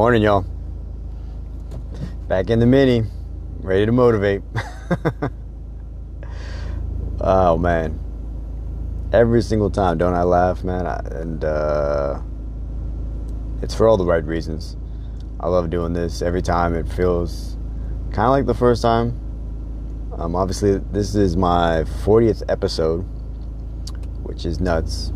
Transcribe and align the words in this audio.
Morning, 0.00 0.22
y'all. 0.22 0.46
Back 2.26 2.48
in 2.48 2.58
the 2.58 2.64
mini, 2.64 3.02
ready 3.58 3.84
to 3.84 3.92
motivate. 3.92 4.40
oh 7.20 7.58
man, 7.58 8.00
every 9.12 9.42
single 9.42 9.68
time, 9.68 9.98
don't 9.98 10.14
I 10.14 10.22
laugh, 10.22 10.64
man? 10.64 10.86
I, 10.86 11.00
and 11.10 11.44
uh, 11.44 12.18
it's 13.60 13.74
for 13.74 13.86
all 13.88 13.98
the 13.98 14.06
right 14.06 14.24
reasons. 14.24 14.78
I 15.38 15.48
love 15.48 15.68
doing 15.68 15.92
this. 15.92 16.22
Every 16.22 16.40
time, 16.40 16.74
it 16.74 16.88
feels 16.88 17.58
kind 18.04 18.24
of 18.24 18.30
like 18.30 18.46
the 18.46 18.54
first 18.54 18.80
time. 18.80 19.08
Um, 20.16 20.34
obviously, 20.34 20.78
this 20.78 21.14
is 21.14 21.36
my 21.36 21.84
40th 22.04 22.42
episode, 22.48 23.02
which 24.22 24.46
is 24.46 24.60
nuts. 24.60 25.12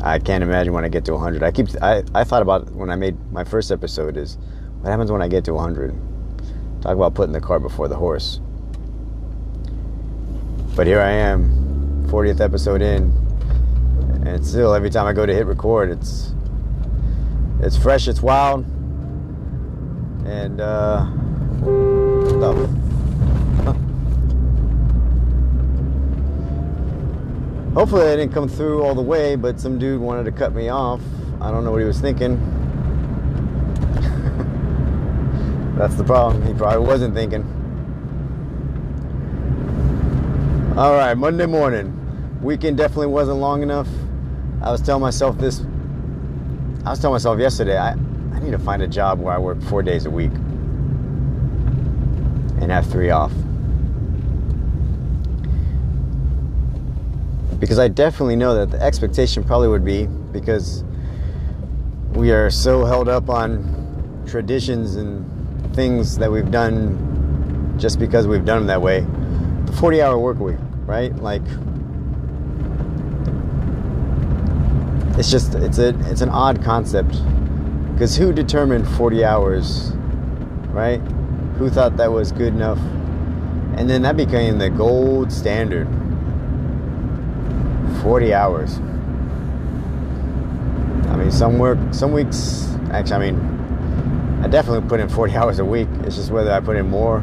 I 0.00 0.18
can't 0.18 0.42
imagine 0.42 0.72
when 0.72 0.84
I 0.84 0.88
get 0.88 1.04
to 1.06 1.12
100. 1.12 1.42
I 1.42 1.50
keep 1.50 1.68
I, 1.82 2.02
I 2.14 2.24
thought 2.24 2.42
about 2.42 2.70
when 2.72 2.90
I 2.90 2.96
made 2.96 3.16
my 3.32 3.44
first 3.44 3.72
episode 3.72 4.16
is 4.16 4.38
what 4.80 4.90
happens 4.90 5.10
when 5.10 5.22
I 5.22 5.28
get 5.28 5.44
to 5.46 5.54
100. 5.54 5.94
Talk 6.82 6.92
about 6.94 7.14
putting 7.14 7.32
the 7.32 7.40
cart 7.40 7.62
before 7.62 7.88
the 7.88 7.96
horse. 7.96 8.40
But 10.76 10.86
here 10.86 11.00
I 11.00 11.10
am, 11.10 12.06
40th 12.08 12.40
episode 12.40 12.82
in, 12.82 13.12
and 14.24 14.46
still 14.46 14.72
every 14.74 14.90
time 14.90 15.06
I 15.06 15.12
go 15.12 15.26
to 15.26 15.34
hit 15.34 15.46
record, 15.46 15.90
it's 15.90 16.32
it's 17.60 17.76
fresh, 17.76 18.06
it's 18.06 18.22
wild, 18.22 18.64
and 20.24 20.60
uh, 20.60 21.04
Hopefully, 27.78 28.08
I 28.08 28.16
didn't 28.16 28.32
come 28.32 28.48
through 28.48 28.82
all 28.82 28.96
the 28.96 29.00
way, 29.00 29.36
but 29.36 29.60
some 29.60 29.78
dude 29.78 30.00
wanted 30.00 30.24
to 30.24 30.32
cut 30.32 30.52
me 30.52 30.68
off. 30.68 31.00
I 31.40 31.52
don't 31.52 31.62
know 31.62 31.70
what 31.70 31.78
he 31.78 31.86
was 31.86 32.00
thinking. 32.00 32.34
That's 35.78 35.94
the 35.94 36.02
problem. 36.02 36.44
He 36.44 36.54
probably 36.54 36.84
wasn't 36.84 37.14
thinking. 37.14 37.44
All 40.76 40.94
right, 40.94 41.14
Monday 41.14 41.46
morning. 41.46 41.94
Weekend 42.42 42.78
definitely 42.78 43.06
wasn't 43.06 43.38
long 43.38 43.62
enough. 43.62 43.86
I 44.60 44.72
was 44.72 44.80
telling 44.80 45.02
myself 45.02 45.38
this. 45.38 45.60
I 46.84 46.90
was 46.90 46.98
telling 46.98 47.14
myself 47.14 47.38
yesterday. 47.38 47.78
I, 47.78 47.92
I 47.92 48.40
need 48.40 48.50
to 48.50 48.58
find 48.58 48.82
a 48.82 48.88
job 48.88 49.20
where 49.20 49.32
I 49.32 49.38
work 49.38 49.62
four 49.62 49.84
days 49.84 50.04
a 50.04 50.10
week 50.10 50.32
and 52.60 52.72
have 52.72 52.90
three 52.90 53.10
off. 53.10 53.32
Because 57.58 57.78
I 57.78 57.88
definitely 57.88 58.36
know 58.36 58.54
that 58.54 58.70
the 58.70 58.82
expectation 58.82 59.42
probably 59.42 59.68
would 59.68 59.84
be 59.84 60.06
because 60.06 60.84
we 62.12 62.30
are 62.30 62.50
so 62.50 62.84
held 62.84 63.08
up 63.08 63.28
on 63.28 64.24
traditions 64.26 64.96
and 64.96 65.24
things 65.74 66.18
that 66.18 66.30
we've 66.30 66.50
done 66.50 67.76
just 67.78 67.98
because 67.98 68.26
we've 68.26 68.44
done 68.44 68.58
them 68.58 68.66
that 68.68 68.82
way. 68.82 69.00
The 69.66 69.72
40 69.72 70.02
hour 70.02 70.18
work 70.18 70.38
week, 70.38 70.58
right? 70.86 71.14
Like, 71.16 71.42
it's 75.18 75.30
just, 75.30 75.54
it's 75.54 75.78
a, 75.78 75.98
it's 76.10 76.20
an 76.20 76.28
odd 76.28 76.62
concept 76.62 77.20
because 77.92 78.16
who 78.16 78.32
determined 78.32 78.88
40 78.88 79.24
hours, 79.24 79.92
right? 80.70 81.00
Who 81.58 81.68
thought 81.70 81.96
that 81.96 82.12
was 82.12 82.30
good 82.30 82.54
enough? 82.54 82.78
And 83.76 83.90
then 83.90 84.02
that 84.02 84.16
became 84.16 84.58
the 84.58 84.70
gold 84.70 85.32
standard 85.32 85.88
40 88.02 88.34
hours. 88.34 88.78
I 91.08 91.16
mean, 91.16 91.30
some 91.30 91.58
work, 91.58 91.78
some 91.92 92.12
weeks, 92.12 92.68
actually, 92.90 93.28
I 93.28 93.30
mean, 93.30 94.40
I 94.42 94.48
definitely 94.48 94.88
put 94.88 95.00
in 95.00 95.08
40 95.08 95.34
hours 95.36 95.58
a 95.58 95.64
week. 95.64 95.88
It's 96.04 96.16
just 96.16 96.30
whether 96.30 96.52
I 96.52 96.60
put 96.60 96.76
in 96.76 96.88
more 96.88 97.16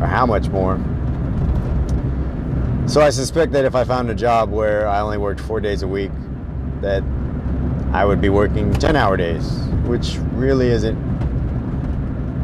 or 0.00 0.06
how 0.06 0.26
much 0.26 0.48
more. 0.48 0.78
So 2.86 3.00
I 3.00 3.10
suspect 3.10 3.52
that 3.52 3.64
if 3.64 3.74
I 3.74 3.84
found 3.84 4.10
a 4.10 4.14
job 4.14 4.50
where 4.50 4.88
I 4.88 5.00
only 5.00 5.18
worked 5.18 5.40
four 5.40 5.60
days 5.60 5.82
a 5.82 5.88
week, 5.88 6.10
that 6.80 7.02
I 7.92 8.04
would 8.04 8.20
be 8.20 8.28
working 8.28 8.72
10 8.72 8.96
hour 8.96 9.16
days, 9.16 9.50
which 9.84 10.16
really 10.32 10.68
isn't 10.68 10.96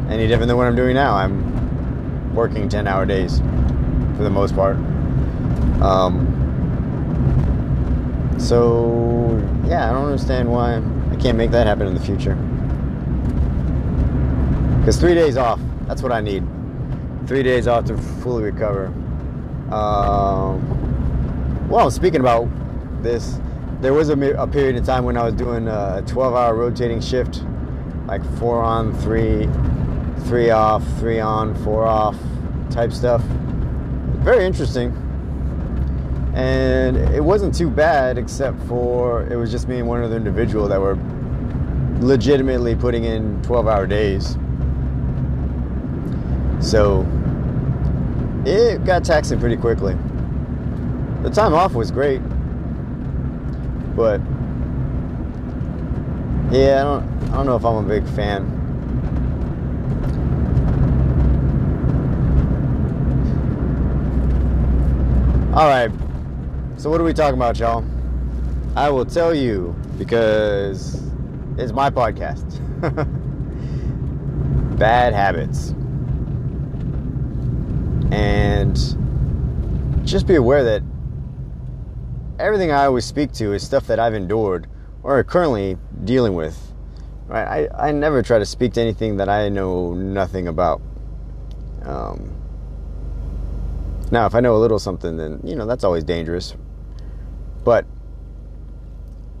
any 0.09 0.27
different 0.27 0.47
than 0.47 0.57
what 0.57 0.65
I'm 0.65 0.75
doing 0.75 0.95
now. 0.95 1.13
I'm 1.13 2.33
working 2.33 2.69
10 2.69 2.87
hour 2.87 3.05
days 3.05 3.39
for 4.17 4.23
the 4.23 4.29
most 4.29 4.55
part. 4.55 4.77
Um, 5.81 6.38
so, 8.39 9.37
yeah, 9.67 9.89
I 9.89 9.93
don't 9.93 10.05
understand 10.05 10.49
why 10.49 10.81
I 11.11 11.15
can't 11.17 11.37
make 11.37 11.51
that 11.51 11.67
happen 11.67 11.87
in 11.87 11.93
the 11.93 11.99
future. 11.99 12.35
Because 14.79 14.97
three 14.97 15.13
days 15.13 15.37
off, 15.37 15.59
that's 15.87 16.01
what 16.01 16.11
I 16.11 16.21
need. 16.21 16.47
Three 17.27 17.43
days 17.43 17.67
off 17.67 17.85
to 17.85 17.97
fully 17.97 18.43
recover. 18.43 18.87
Um, 19.71 21.67
well, 21.69 21.91
speaking 21.91 22.21
about 22.21 22.47
this, 23.03 23.39
there 23.81 23.93
was 23.93 24.09
a, 24.09 24.17
a, 24.33 24.47
period 24.47 24.77
of 24.77 24.85
time 24.85 25.03
when 25.03 25.15
I 25.15 25.23
was 25.23 25.33
doing 25.33 25.67
a 25.67 26.03
12 26.07 26.33
hour 26.33 26.55
rotating 26.55 27.01
shift, 27.01 27.43
like 28.07 28.25
four 28.39 28.63
on, 28.63 28.93
three, 28.99 29.47
three 30.27 30.49
off, 30.49 30.83
three 30.97 31.19
on, 31.19 31.53
four 31.63 31.85
off 31.85 32.17
type 32.71 32.91
stuff. 32.91 33.21
Very 34.23 34.45
interesting 34.45 34.91
and 36.39 36.95
it 37.13 37.21
wasn't 37.21 37.53
too 37.53 37.69
bad 37.69 38.17
except 38.17 38.57
for 38.63 39.23
it 39.27 39.35
was 39.35 39.51
just 39.51 39.67
me 39.67 39.79
and 39.79 39.87
one 39.89 40.01
other 40.01 40.15
individual 40.15 40.69
that 40.69 40.79
were 40.79 40.97
legitimately 41.99 42.75
putting 42.75 43.03
in 43.03 43.41
12 43.41 43.67
hour 43.67 43.85
days. 43.85 44.37
So 46.61 47.01
it 48.45 48.85
got 48.85 49.03
taxing 49.03 49.37
pretty 49.37 49.57
quickly. 49.57 49.97
The 51.23 51.29
time 51.29 51.53
off 51.53 51.73
was 51.73 51.91
great. 51.91 52.21
But 53.95 54.21
yeah 56.51 56.79
i 56.79 56.83
don't 56.83 57.03
i 57.31 57.35
don't 57.35 57.45
know 57.45 57.55
if 57.55 57.65
i'm 57.65 57.75
a 57.75 57.87
big 57.87 58.07
fan. 58.15 58.55
All 65.53 65.67
right 65.67 65.98
so, 66.79 66.89
what 66.89 67.01
are 67.01 67.03
we 67.03 67.11
talking 67.11 67.35
about, 67.35 67.59
y'all? 67.59 67.83
I 68.73 68.89
will 68.89 69.05
tell 69.05 69.35
you 69.35 69.75
because 69.97 71.03
it's 71.57 71.73
my 71.73 71.89
podcast. 71.89 72.47
Bad 74.79 75.13
habits. 75.13 75.71
And 78.13 78.77
just 80.07 80.25
be 80.25 80.35
aware 80.35 80.63
that 80.63 80.81
everything 82.39 82.71
I 82.71 82.85
always 82.85 83.03
speak 83.03 83.33
to 83.33 83.51
is 83.51 83.61
stuff 83.61 83.85
that 83.87 83.99
I've 83.99 84.13
endured 84.13 84.67
or 85.03 85.19
are 85.19 85.23
currently 85.25 85.75
dealing 86.05 86.33
with. 86.33 86.57
Right? 87.27 87.69
I, 87.69 87.89
I 87.89 87.91
never 87.91 88.23
try 88.23 88.39
to 88.39 88.45
speak 88.45 88.71
to 88.75 88.81
anything 88.81 89.17
that 89.17 89.27
I 89.27 89.49
know 89.49 89.95
nothing 89.95 90.47
about. 90.47 90.81
Um, 91.83 92.33
now, 94.11 94.25
if 94.25 94.33
I 94.33 94.39
know 94.39 94.55
a 94.55 94.59
little 94.59 94.79
something, 94.79 95.17
then, 95.17 95.41
you 95.43 95.57
know, 95.57 95.65
that's 95.65 95.83
always 95.83 96.05
dangerous. 96.05 96.55
But 97.63 97.85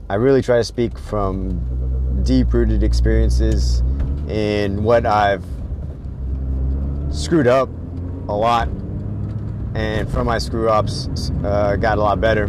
I 0.09 0.15
really 0.15 0.41
try 0.41 0.57
to 0.57 0.63
speak 0.63 0.97
from 0.97 2.23
deep 2.23 2.53
rooted 2.53 2.83
experiences 2.83 3.81
in 4.27 4.83
what 4.83 5.05
I've 5.05 5.43
screwed 7.11 7.47
up 7.47 7.69
a 8.27 8.35
lot. 8.35 8.69
And 9.75 10.09
from 10.09 10.25
my 10.25 10.39
screw 10.39 10.69
ups, 10.69 11.31
uh, 11.43 11.75
got 11.75 11.97
a 11.97 12.01
lot 12.01 12.19
better. 12.19 12.45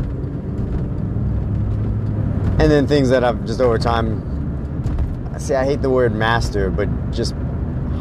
And 2.60 2.70
then 2.70 2.86
things 2.86 3.08
that 3.10 3.24
I've 3.24 3.44
just 3.46 3.60
over 3.60 3.78
time, 3.78 4.22
see, 5.38 5.54
I 5.54 5.64
hate 5.64 5.82
the 5.82 5.90
word 5.90 6.14
master, 6.14 6.70
but 6.70 6.88
just 7.10 7.34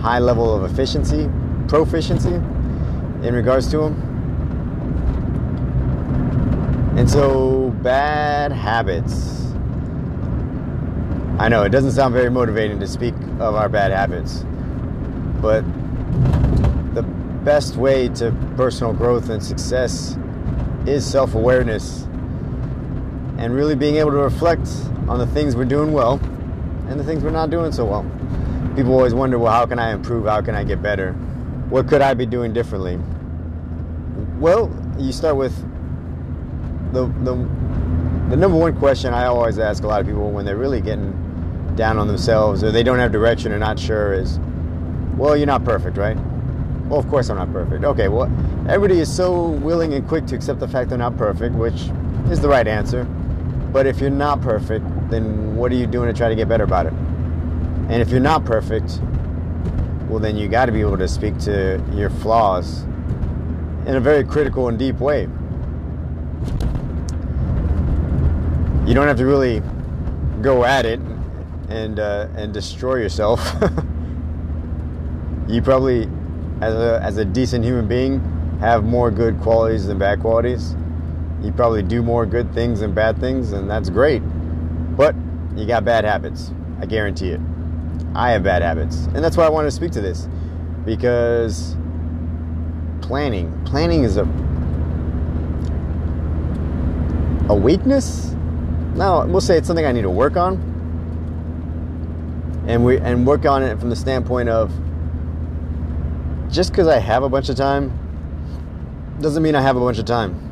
high 0.01 0.19
level 0.19 0.53
of 0.53 0.69
efficiency, 0.69 1.29
proficiency 1.67 2.33
in 2.33 3.33
regards 3.33 3.69
to 3.71 3.77
them. 3.77 4.08
And 6.97 7.09
so, 7.09 7.69
bad 7.81 8.51
habits. 8.51 9.53
I 11.39 11.47
know 11.47 11.63
it 11.63 11.69
doesn't 11.69 11.91
sound 11.91 12.13
very 12.13 12.29
motivating 12.29 12.79
to 12.81 12.87
speak 12.87 13.13
of 13.39 13.55
our 13.55 13.69
bad 13.69 13.91
habits, 13.91 14.43
but 15.41 15.63
the 16.93 17.03
best 17.45 17.77
way 17.77 18.09
to 18.09 18.35
personal 18.57 18.91
growth 18.91 19.29
and 19.29 19.41
success 19.41 20.17
is 20.85 21.09
self 21.09 21.35
awareness 21.35 22.03
and 23.37 23.53
really 23.53 23.75
being 23.75 23.95
able 23.95 24.11
to 24.11 24.17
reflect 24.17 24.67
on 25.07 25.17
the 25.17 25.27
things 25.27 25.55
we're 25.55 25.63
doing 25.63 25.93
well 25.93 26.19
and 26.89 26.99
the 26.99 27.03
things 27.03 27.23
we're 27.23 27.29
not 27.29 27.49
doing 27.49 27.71
so 27.71 27.85
well. 27.85 28.03
People 28.75 28.93
always 28.93 29.13
wonder, 29.13 29.39
well, 29.39 29.53
how 29.53 29.65
can 29.65 29.79
I 29.79 29.93
improve? 29.93 30.25
How 30.25 30.41
can 30.41 30.55
I 30.55 30.65
get 30.65 30.81
better? 30.81 31.13
What 31.69 31.87
could 31.87 32.01
I 32.01 32.13
be 32.13 32.25
doing 32.25 32.51
differently? 32.51 32.99
Well, 34.39 34.69
you 34.97 35.13
start 35.13 35.37
with 35.37 35.53
the, 36.91 37.05
the, 37.23 37.35
the 38.29 38.35
number 38.35 38.57
one 38.57 38.75
question 38.77 39.13
I 39.13 39.25
always 39.25 39.59
ask 39.59 39.83
a 39.83 39.87
lot 39.87 40.01
of 40.01 40.07
people 40.07 40.31
when 40.31 40.45
they're 40.45 40.57
really 40.57 40.81
getting 40.81 41.13
down 41.75 41.97
on 41.97 42.07
themselves 42.07 42.63
or 42.63 42.71
they 42.71 42.83
don't 42.83 42.99
have 42.99 43.11
direction 43.11 43.51
or 43.51 43.59
not 43.59 43.79
sure 43.79 44.13
is, 44.13 44.39
well, 45.15 45.37
you're 45.37 45.47
not 45.47 45.63
perfect, 45.63 45.97
right? 45.97 46.17
Well, 46.87 46.99
of 46.99 47.07
course 47.07 47.29
I'm 47.29 47.37
not 47.37 47.51
perfect. 47.51 47.83
Okay, 47.83 48.07
well, 48.07 48.25
everybody 48.67 48.99
is 48.99 49.13
so 49.13 49.49
willing 49.49 49.93
and 49.93 50.07
quick 50.07 50.25
to 50.27 50.35
accept 50.35 50.59
the 50.59 50.67
fact 50.67 50.89
they're 50.89 50.97
not 50.97 51.17
perfect, 51.17 51.55
which 51.55 51.89
is 52.31 52.39
the 52.39 52.49
right 52.49 52.67
answer. 52.67 53.03
But 53.71 53.85
if 53.85 53.99
you're 53.99 54.09
not 54.09 54.41
perfect, 54.41 54.85
then 55.09 55.55
what 55.55 55.71
are 55.71 55.75
you 55.75 55.85
doing 55.85 56.07
to 56.11 56.17
try 56.17 56.29
to 56.29 56.35
get 56.35 56.49
better 56.49 56.63
about 56.63 56.87
it? 56.87 56.93
And 56.93 58.01
if 58.01 58.09
you're 58.09 58.19
not 58.19 58.45
perfect, 58.45 58.99
well, 60.09 60.19
then 60.19 60.35
you 60.35 60.47
got 60.47 60.65
to 60.65 60.71
be 60.71 60.81
able 60.81 60.97
to 60.97 61.07
speak 61.07 61.37
to 61.39 61.83
your 61.93 62.09
flaws 62.09 62.81
in 63.85 63.95
a 63.95 63.99
very 63.99 64.23
critical 64.23 64.67
and 64.67 64.77
deep 64.77 64.99
way. 64.99 65.27
You 68.89 68.95
don't 68.95 69.07
have 69.07 69.17
to 69.17 69.25
really 69.27 69.61
go 70.41 70.65
at 70.65 70.83
it 70.83 70.99
and 71.69 71.99
uh, 71.99 72.27
and 72.35 72.51
destroy 72.51 72.95
yourself. 72.95 73.39
you 75.47 75.61
probably, 75.61 76.09
as 76.59 76.73
a 76.73 76.99
as 77.03 77.17
a 77.17 77.23
decent 77.23 77.63
human 77.63 77.87
being, 77.87 78.19
have 78.61 78.83
more 78.83 79.11
good 79.11 79.39
qualities 79.41 79.85
than 79.85 79.99
bad 79.99 80.21
qualities. 80.21 80.75
You 81.43 81.51
probably 81.51 81.83
do 81.83 82.01
more 82.01 82.25
good 82.25 82.51
things 82.55 82.79
than 82.79 82.95
bad 82.95 83.19
things, 83.19 83.51
and 83.51 83.69
that's 83.69 83.91
great. 83.91 84.21
But 84.97 85.13
you 85.55 85.67
got 85.67 85.85
bad 85.85 86.03
habits. 86.03 86.51
I 86.79 86.87
guarantee 86.87 87.29
it. 87.29 87.41
I 88.15 88.31
have 88.31 88.41
bad 88.41 88.63
habits. 88.63 89.05
And 89.13 89.23
that's 89.23 89.37
why 89.37 89.45
I 89.45 89.49
wanted 89.49 89.67
to 89.67 89.75
speak 89.75 89.91
to 89.91 90.01
this. 90.01 90.27
Because 90.83 91.77
planning, 93.01 93.53
planning 93.65 94.03
is 94.03 94.17
a 94.17 94.23
a 97.49 97.55
weakness? 97.55 98.35
No, 98.95 99.25
we'll 99.27 99.41
say 99.41 99.57
it's 99.57 99.67
something 99.67 99.85
I 99.85 99.91
need 99.91 100.01
to 100.01 100.09
work 100.09 100.35
on. 100.37 100.77
And 102.67 102.85
we 102.85 102.97
and 102.97 103.25
work 103.25 103.45
on 103.45 103.63
it 103.63 103.79
from 103.79 103.89
the 103.89 103.95
standpoint 103.95 104.49
of 104.49 104.71
just 106.51 106.71
because 106.71 106.87
I 106.87 106.99
have 106.99 107.23
a 107.23 107.29
bunch 107.29 107.49
of 107.49 107.55
time 107.55 107.91
doesn't 109.19 109.43
mean 109.43 109.55
I 109.55 109.61
have 109.61 109.75
a 109.75 109.79
bunch 109.79 109.99
of 109.99 110.05
time. 110.05 110.45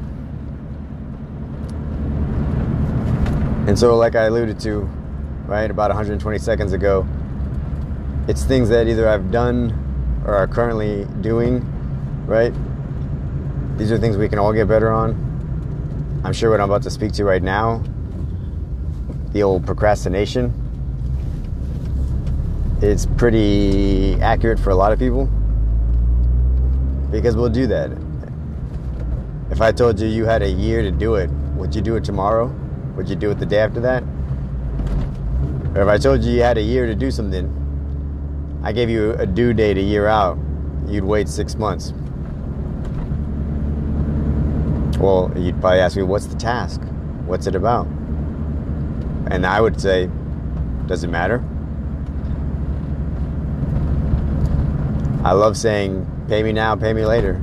And 3.68 3.78
so 3.78 3.96
like 3.98 4.16
I 4.16 4.24
alluded 4.24 4.60
to, 4.62 4.82
right, 5.46 5.70
about 5.70 5.90
120 5.90 6.38
seconds 6.40 6.74
ago, 6.74 7.06
it's 8.28 8.44
things 8.44 8.70
that 8.70 8.88
either 8.88 9.08
I've 9.08 9.32
done 9.32 10.24
or 10.26 10.36
are 10.36 10.48
currently 10.48 11.06
doing, 11.22 11.66
right? 12.26 12.54
These 13.78 13.92
are 13.92 13.98
things 13.98 14.18
we 14.18 14.30
can 14.30 14.40
all 14.40 14.54
get 14.54 14.68
better 14.68 14.92
on. 14.92 16.22
I'm 16.24 16.34
sure 16.34 16.50
what 16.50 16.60
I'm 16.60 16.70
about 16.70 16.84
to 16.84 16.90
speak 16.90 17.14
to 17.14 17.26
right 17.26 17.44
now, 17.44 17.84
the 19.38 19.44
old 19.44 19.64
procrastination, 19.68 20.52
it's 22.82 23.06
pretty 23.06 24.20
accurate 24.20 24.60
for 24.60 24.72
a 24.72 24.76
lot 24.76 24.92
of 24.92 24.98
people 24.98 25.26
because 27.12 27.36
we'll 27.36 27.48
do 27.48 27.68
that. 27.68 27.92
If 29.52 29.62
I 29.62 29.72
told 29.72 30.00
you 30.00 30.08
you 30.08 30.26
had 30.26 30.42
a 30.42 30.50
year 30.50 30.82
to 30.82 30.90
do 30.90 31.16
it, 31.16 31.30
would 31.56 31.76
you 31.76 31.82
do 31.82 31.96
it 31.98 32.04
tomorrow? 32.04 32.48
Would 32.96 33.08
you 33.08 33.16
do 33.16 33.30
it 33.30 33.38
the 33.38 33.46
day 33.46 33.60
after 33.60 33.80
that? 33.82 34.02
Or 35.76 35.84
if 35.84 35.88
I 35.88 36.00
told 36.00 36.24
you 36.24 36.32
you 36.32 36.42
had 36.42 36.58
a 36.58 36.62
year 36.62 36.88
to 36.88 36.96
do 36.96 37.12
something, 37.12 37.46
I 38.64 38.72
gave 38.72 38.90
you 38.90 39.12
a 39.20 39.28
due 39.28 39.54
date 39.54 39.78
a 39.78 39.82
year 39.82 40.08
out, 40.08 40.40
you'd 40.88 41.04
wait 41.04 41.30
six 41.30 41.54
months. 41.54 41.94
Well, 45.00 45.32
you'd 45.38 45.62
probably 45.62 45.80
ask 45.80 45.96
me, 45.96 46.02
what's 46.02 46.26
the 46.26 46.38
task? 46.38 46.82
What's 47.28 47.46
it 47.46 47.54
about? 47.54 47.88
And 49.30 49.46
I 49.46 49.62
would 49.62 49.80
say, 49.80 50.10
does 50.88 51.04
it 51.04 51.10
matter? 51.10 51.44
I 55.24 55.34
love 55.34 55.58
saying, 55.58 56.06
pay 56.28 56.44
me 56.44 56.54
now, 56.54 56.76
pay 56.76 56.94
me 56.94 57.06
later. 57.06 57.34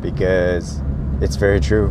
Because 0.00 0.80
it's 1.20 1.36
very 1.36 1.60
true. 1.60 1.90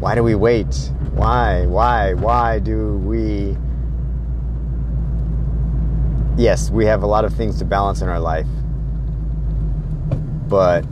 Why 0.00 0.14
do 0.14 0.22
we 0.22 0.34
wait? 0.34 0.90
Why? 1.12 1.66
Why? 1.66 2.14
Why 2.14 2.58
do 2.58 2.98
we 2.98 3.56
yes, 6.36 6.70
we 6.70 6.84
have 6.86 7.02
a 7.02 7.06
lot 7.06 7.24
of 7.24 7.32
things 7.34 7.58
to 7.58 7.64
balance 7.64 8.00
in 8.02 8.08
our 8.08 8.20
life. 8.20 8.46
But 10.48 10.84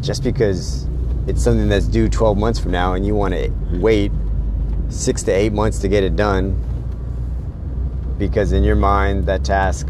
just 0.00 0.22
because 0.22 0.88
it's 1.26 1.42
something 1.42 1.68
that's 1.68 1.86
due 1.86 2.08
12 2.08 2.36
months 2.36 2.58
from 2.58 2.72
now 2.72 2.94
and 2.94 3.06
you 3.06 3.14
want 3.14 3.34
to 3.34 3.52
wait 3.74 4.10
six 4.92 5.22
to 5.24 5.32
eight 5.32 5.52
months 5.52 5.78
to 5.80 5.88
get 5.88 6.04
it 6.04 6.16
done 6.16 6.56
because 8.18 8.52
in 8.52 8.62
your 8.62 8.76
mind 8.76 9.26
that 9.26 9.44
task 9.44 9.88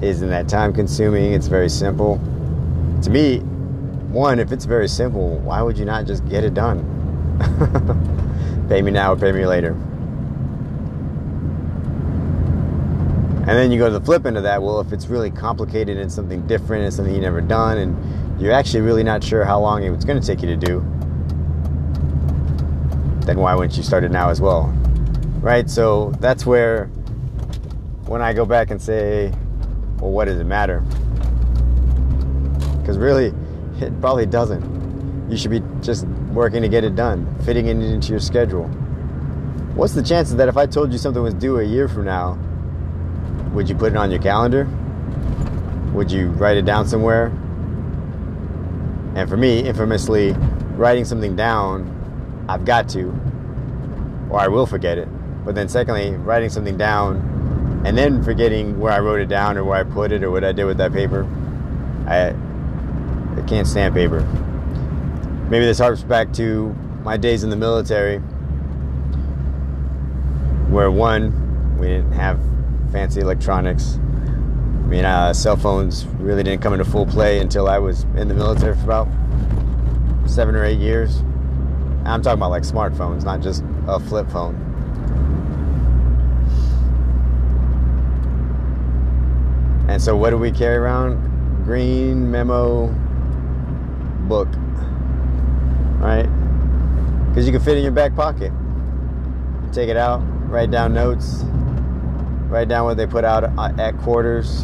isn't 0.00 0.30
that 0.30 0.48
time 0.48 0.72
consuming 0.72 1.32
it's 1.32 1.48
very 1.48 1.68
simple. 1.68 2.18
To 3.02 3.10
me 3.10 3.38
one 4.10 4.38
if 4.38 4.52
it's 4.52 4.64
very 4.64 4.88
simple 4.88 5.38
why 5.38 5.60
would 5.62 5.76
you 5.76 5.84
not 5.84 6.06
just 6.06 6.26
get 6.28 6.44
it 6.44 6.54
done? 6.54 6.88
Pay 8.68 8.82
me 8.82 8.90
now 8.90 9.12
or 9.12 9.16
pay 9.16 9.32
me 9.32 9.44
later. 9.44 9.76
And 13.42 13.58
then 13.58 13.72
you 13.72 13.78
go 13.78 13.90
to 13.90 13.98
the 13.98 14.04
flip 14.04 14.24
end 14.24 14.36
of 14.36 14.44
that. 14.44 14.62
Well, 14.62 14.80
if 14.80 14.92
it's 14.92 15.08
really 15.08 15.30
complicated 15.32 15.98
and 15.98 16.12
something 16.12 16.46
different 16.46 16.84
and 16.84 16.94
something 16.94 17.12
you've 17.12 17.24
never 17.24 17.40
done, 17.40 17.76
and 17.78 18.40
you're 18.40 18.52
actually 18.52 18.82
really 18.82 19.02
not 19.02 19.24
sure 19.24 19.44
how 19.44 19.58
long 19.58 19.82
it's 19.82 20.04
going 20.04 20.20
to 20.20 20.24
take 20.24 20.42
you 20.42 20.48
to 20.48 20.56
do, 20.56 20.80
then 23.24 23.38
why 23.38 23.54
wouldn't 23.54 23.76
you 23.76 23.82
start 23.82 24.04
it 24.04 24.10
now 24.10 24.30
as 24.30 24.40
well? 24.40 24.64
Right? 25.40 25.68
So 25.70 26.12
that's 26.20 26.44
where, 26.46 26.86
when 28.06 28.22
I 28.22 28.32
go 28.32 28.44
back 28.44 28.70
and 28.70 28.80
say, 28.80 29.32
well, 30.00 30.10
what 30.10 30.26
does 30.26 30.38
it 30.38 30.44
matter? 30.44 30.80
Because 32.80 32.98
really, 32.98 33.32
it 33.80 34.00
probably 34.00 34.26
doesn't. 34.26 35.30
You 35.30 35.36
should 35.36 35.50
be 35.50 35.62
just 35.80 36.06
working 36.32 36.62
to 36.62 36.68
get 36.68 36.84
it 36.84 36.96
done, 36.96 37.26
fitting 37.44 37.66
it 37.66 37.76
into 37.76 38.10
your 38.10 38.20
schedule. 38.20 38.64
What's 39.74 39.94
the 39.94 40.02
chances 40.02 40.36
that 40.36 40.48
if 40.48 40.56
I 40.56 40.66
told 40.66 40.92
you 40.92 40.98
something 40.98 41.22
was 41.22 41.34
due 41.34 41.58
a 41.58 41.64
year 41.64 41.88
from 41.88 42.04
now, 42.04 42.38
would 43.54 43.68
you 43.68 43.74
put 43.74 43.92
it 43.92 43.96
on 43.96 44.10
your 44.10 44.20
calendar? 44.20 44.68
Would 45.94 46.10
you 46.10 46.28
write 46.30 46.56
it 46.56 46.64
down 46.64 46.88
somewhere? 46.88 47.26
And 49.14 49.28
for 49.28 49.36
me, 49.36 49.60
infamously, 49.60 50.32
writing 50.74 51.04
something 51.04 51.36
down, 51.36 52.01
I've 52.48 52.64
got 52.64 52.88
to, 52.90 53.08
or 54.30 54.38
I 54.40 54.48
will 54.48 54.66
forget 54.66 54.98
it. 54.98 55.08
But 55.44 55.54
then, 55.54 55.68
secondly, 55.68 56.12
writing 56.12 56.50
something 56.50 56.76
down 56.76 57.82
and 57.84 57.98
then 57.98 58.22
forgetting 58.22 58.78
where 58.78 58.92
I 58.92 59.00
wrote 59.00 59.20
it 59.20 59.28
down 59.28 59.56
or 59.56 59.64
where 59.64 59.78
I 59.78 59.82
put 59.82 60.12
it 60.12 60.22
or 60.22 60.30
what 60.30 60.44
I 60.44 60.52
did 60.52 60.64
with 60.64 60.78
that 60.78 60.92
paper, 60.92 61.26
I, 62.06 62.28
I 63.40 63.44
can't 63.46 63.66
stand 63.66 63.94
paper. 63.94 64.20
Maybe 65.50 65.64
this 65.64 65.78
harps 65.78 66.02
back 66.02 66.32
to 66.34 66.74
my 67.02 67.16
days 67.16 67.42
in 67.42 67.50
the 67.50 67.56
military, 67.56 68.18
where 70.70 70.90
one, 70.90 71.76
we 71.78 71.88
didn't 71.88 72.12
have 72.12 72.40
fancy 72.92 73.20
electronics. 73.20 73.96
I 73.96 74.86
mean, 74.86 75.04
uh, 75.04 75.32
cell 75.32 75.56
phones 75.56 76.06
really 76.20 76.42
didn't 76.42 76.62
come 76.62 76.72
into 76.72 76.84
full 76.84 77.06
play 77.06 77.40
until 77.40 77.68
I 77.68 77.78
was 77.78 78.04
in 78.16 78.28
the 78.28 78.34
military 78.34 78.76
for 78.76 78.84
about 78.84 79.08
seven 80.26 80.54
or 80.54 80.64
eight 80.64 80.78
years. 80.78 81.22
I'm 82.04 82.22
talking 82.22 82.38
about 82.38 82.50
like 82.50 82.64
smartphones, 82.64 83.24
not 83.24 83.40
just 83.40 83.62
a 83.86 84.00
flip 84.00 84.28
phone. 84.30 84.54
And 89.88 90.00
so, 90.00 90.16
what 90.16 90.30
do 90.30 90.38
we 90.38 90.50
carry 90.50 90.76
around? 90.76 91.64
Green 91.64 92.30
memo 92.30 92.86
book, 94.26 94.48
right? 95.98 96.26
Because 97.28 97.46
you 97.46 97.52
can 97.52 97.60
fit 97.60 97.76
in 97.76 97.82
your 97.82 97.92
back 97.92 98.14
pocket. 98.16 98.52
Take 99.72 99.88
it 99.88 99.96
out, 99.96 100.22
write 100.48 100.70
down 100.70 100.94
notes, 100.94 101.44
write 102.48 102.68
down 102.68 102.84
what 102.84 102.96
they 102.96 103.06
put 103.06 103.24
out 103.24 103.44
uh, 103.44 103.72
at 103.78 103.96
quarters. 103.98 104.62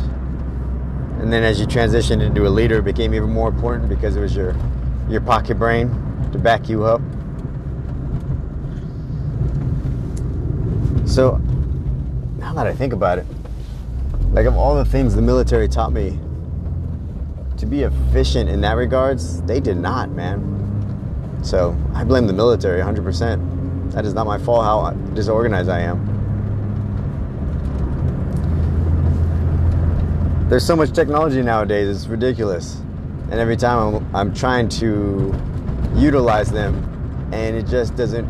And 1.21 1.33
then 1.33 1.45
as 1.45 1.61
you 1.61 1.67
transitioned 1.67 2.23
into 2.23 2.47
a 2.47 2.51
leader, 2.51 2.79
it 2.79 2.85
became 2.85 3.15
even 3.15 3.31
more 3.31 3.49
important 3.49 3.89
because 3.89 4.17
it 4.17 4.21
was 4.21 4.35
your 4.35 4.57
your 5.09 5.21
pocket 5.21 5.57
brain 5.59 5.89
to 6.33 6.39
back 6.39 6.69
you 6.69 6.85
up. 6.85 7.01
So 11.19 11.37
now 12.39 12.55
that 12.55 12.69
I 12.69 12.73
think 12.73 12.93
about 12.93 13.19
it, 13.19 13.27
like 14.31 14.47
of 14.47 14.57
all 14.57 14.77
the 14.77 14.85
things 14.85 15.17
the 15.17 15.21
military 15.21 15.67
taught 15.67 15.93
me 15.93 16.17
to 17.57 17.67
be 17.67 17.83
efficient 17.83 18.49
in 18.49 18.61
that 18.61 18.77
regards, 18.77 19.43
they 19.43 19.59
did 19.59 19.79
not, 19.79 20.11
man. 20.11 21.41
So 21.43 21.77
I 21.93 22.05
blame 22.05 22.29
the 22.29 22.33
military 22.33 22.81
100%. 22.81 23.91
That 23.95 24.05
is 24.05 24.15
not 24.15 24.27
my 24.27 24.39
fault 24.39 24.63
how 24.63 24.93
disorganized 25.15 25.69
I 25.69 25.81
am. 25.81 25.99
there's 30.49 30.65
so 30.65 30.77
much 30.77 30.93
technology 30.93 31.43
nowadays, 31.43 31.89
it's 31.89 32.07
ridiculous. 32.07 32.77
And 33.33 33.41
every 33.41 33.57
time 33.57 33.97
I'm, 33.97 34.15
I'm 34.15 34.33
trying 34.33 34.69
to 34.69 35.35
utilize 35.97 36.53
them, 36.53 36.77
and 37.33 37.57
it 37.57 37.67
just 37.67 37.97
doesn't 37.97 38.29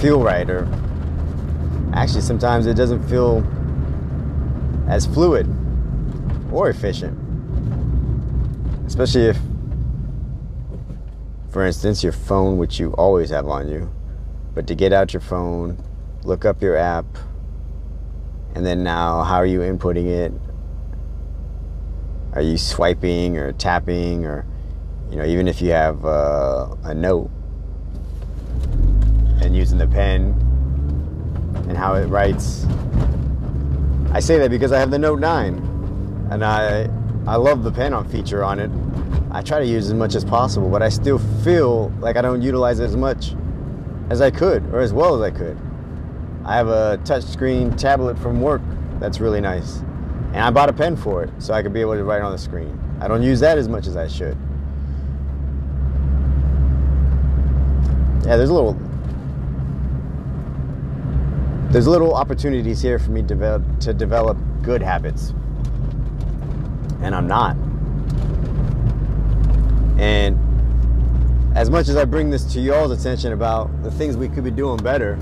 feel 0.00 0.20
right, 0.20 0.50
or 0.50 0.68
actually 1.96 2.20
sometimes 2.20 2.66
it 2.66 2.74
doesn't 2.74 3.02
feel 3.08 3.42
as 4.86 5.06
fluid 5.06 5.48
or 6.52 6.68
efficient. 6.68 7.18
Especially 8.86 9.22
if, 9.22 9.38
for 11.50 11.64
instance, 11.64 12.02
your 12.02 12.12
phone, 12.12 12.58
which 12.58 12.78
you 12.78 12.92
always 12.92 13.30
have 13.30 13.48
on 13.48 13.68
you, 13.68 13.90
but 14.54 14.66
to 14.66 14.74
get 14.74 14.92
out 14.92 15.14
your 15.14 15.22
phone, 15.22 15.82
look 16.22 16.44
up 16.44 16.62
your 16.62 16.76
app, 16.76 17.06
and 18.54 18.64
then 18.64 18.84
now 18.84 19.22
how 19.22 19.36
are 19.36 19.46
you 19.46 19.60
inputting 19.60 20.06
it? 20.06 20.32
Are 22.34 22.42
you 22.42 22.58
swiping 22.58 23.38
or 23.38 23.52
tapping 23.52 24.26
or, 24.26 24.46
you 25.10 25.16
know, 25.16 25.24
even 25.24 25.48
if 25.48 25.62
you 25.62 25.70
have 25.70 26.04
uh, 26.04 26.74
a 26.84 26.94
note 26.94 27.30
and 29.40 29.56
using 29.56 29.78
the 29.78 29.86
pen 29.86 30.45
and 31.68 31.76
how 31.76 31.94
it 31.94 32.06
writes. 32.06 32.66
I 34.12 34.20
say 34.20 34.38
that 34.38 34.50
because 34.50 34.72
I 34.72 34.78
have 34.78 34.90
the 34.90 34.98
Note 34.98 35.20
9 35.20 36.28
and 36.30 36.44
I 36.44 36.88
I 37.26 37.34
love 37.34 37.64
the 37.64 37.72
pen 37.72 37.92
on 37.92 38.08
feature 38.08 38.44
on 38.44 38.60
it. 38.60 38.70
I 39.32 39.42
try 39.42 39.58
to 39.58 39.66
use 39.66 39.86
as 39.88 39.94
much 39.94 40.14
as 40.14 40.24
possible, 40.24 40.70
but 40.70 40.80
I 40.80 40.88
still 40.88 41.18
feel 41.42 41.88
like 41.98 42.16
I 42.16 42.22
don't 42.22 42.40
utilize 42.40 42.78
it 42.78 42.84
as 42.84 42.96
much 42.96 43.34
as 44.10 44.20
I 44.20 44.30
could 44.30 44.64
or 44.72 44.78
as 44.78 44.92
well 44.92 45.16
as 45.16 45.22
I 45.22 45.36
could. 45.36 45.58
I 46.44 46.54
have 46.54 46.68
a 46.68 47.00
touchscreen 47.02 47.76
tablet 47.76 48.16
from 48.16 48.40
work 48.40 48.62
that's 49.00 49.18
really 49.18 49.40
nice. 49.40 49.78
And 50.32 50.38
I 50.38 50.50
bought 50.50 50.68
a 50.68 50.72
pen 50.72 50.96
for 50.96 51.24
it 51.24 51.30
so 51.38 51.52
I 51.52 51.62
could 51.62 51.72
be 51.72 51.80
able 51.80 51.94
to 51.94 52.04
write 52.04 52.22
on 52.22 52.30
the 52.30 52.38
screen. 52.38 52.78
I 53.00 53.08
don't 53.08 53.24
use 53.24 53.40
that 53.40 53.58
as 53.58 53.68
much 53.68 53.88
as 53.88 53.96
I 53.96 54.06
should. 54.06 54.38
Yeah, 58.24 58.36
there's 58.36 58.50
a 58.50 58.54
little 58.54 58.74
there's 61.70 61.86
little 61.86 62.14
opportunities 62.14 62.80
here 62.80 62.98
for 62.98 63.10
me 63.10 63.22
to 63.22 63.26
develop, 63.26 63.80
to 63.80 63.92
develop 63.92 64.38
good 64.62 64.82
habits. 64.82 65.34
And 67.02 67.14
I'm 67.14 67.26
not. 67.26 67.56
And 69.98 70.38
as 71.56 71.70
much 71.70 71.88
as 71.88 71.96
I 71.96 72.04
bring 72.04 72.30
this 72.30 72.44
to 72.52 72.60
y'all's 72.60 72.90
attention 72.90 73.32
about 73.32 73.82
the 73.82 73.90
things 73.90 74.16
we 74.16 74.28
could 74.28 74.44
be 74.44 74.50
doing 74.50 74.76
better, 74.78 75.18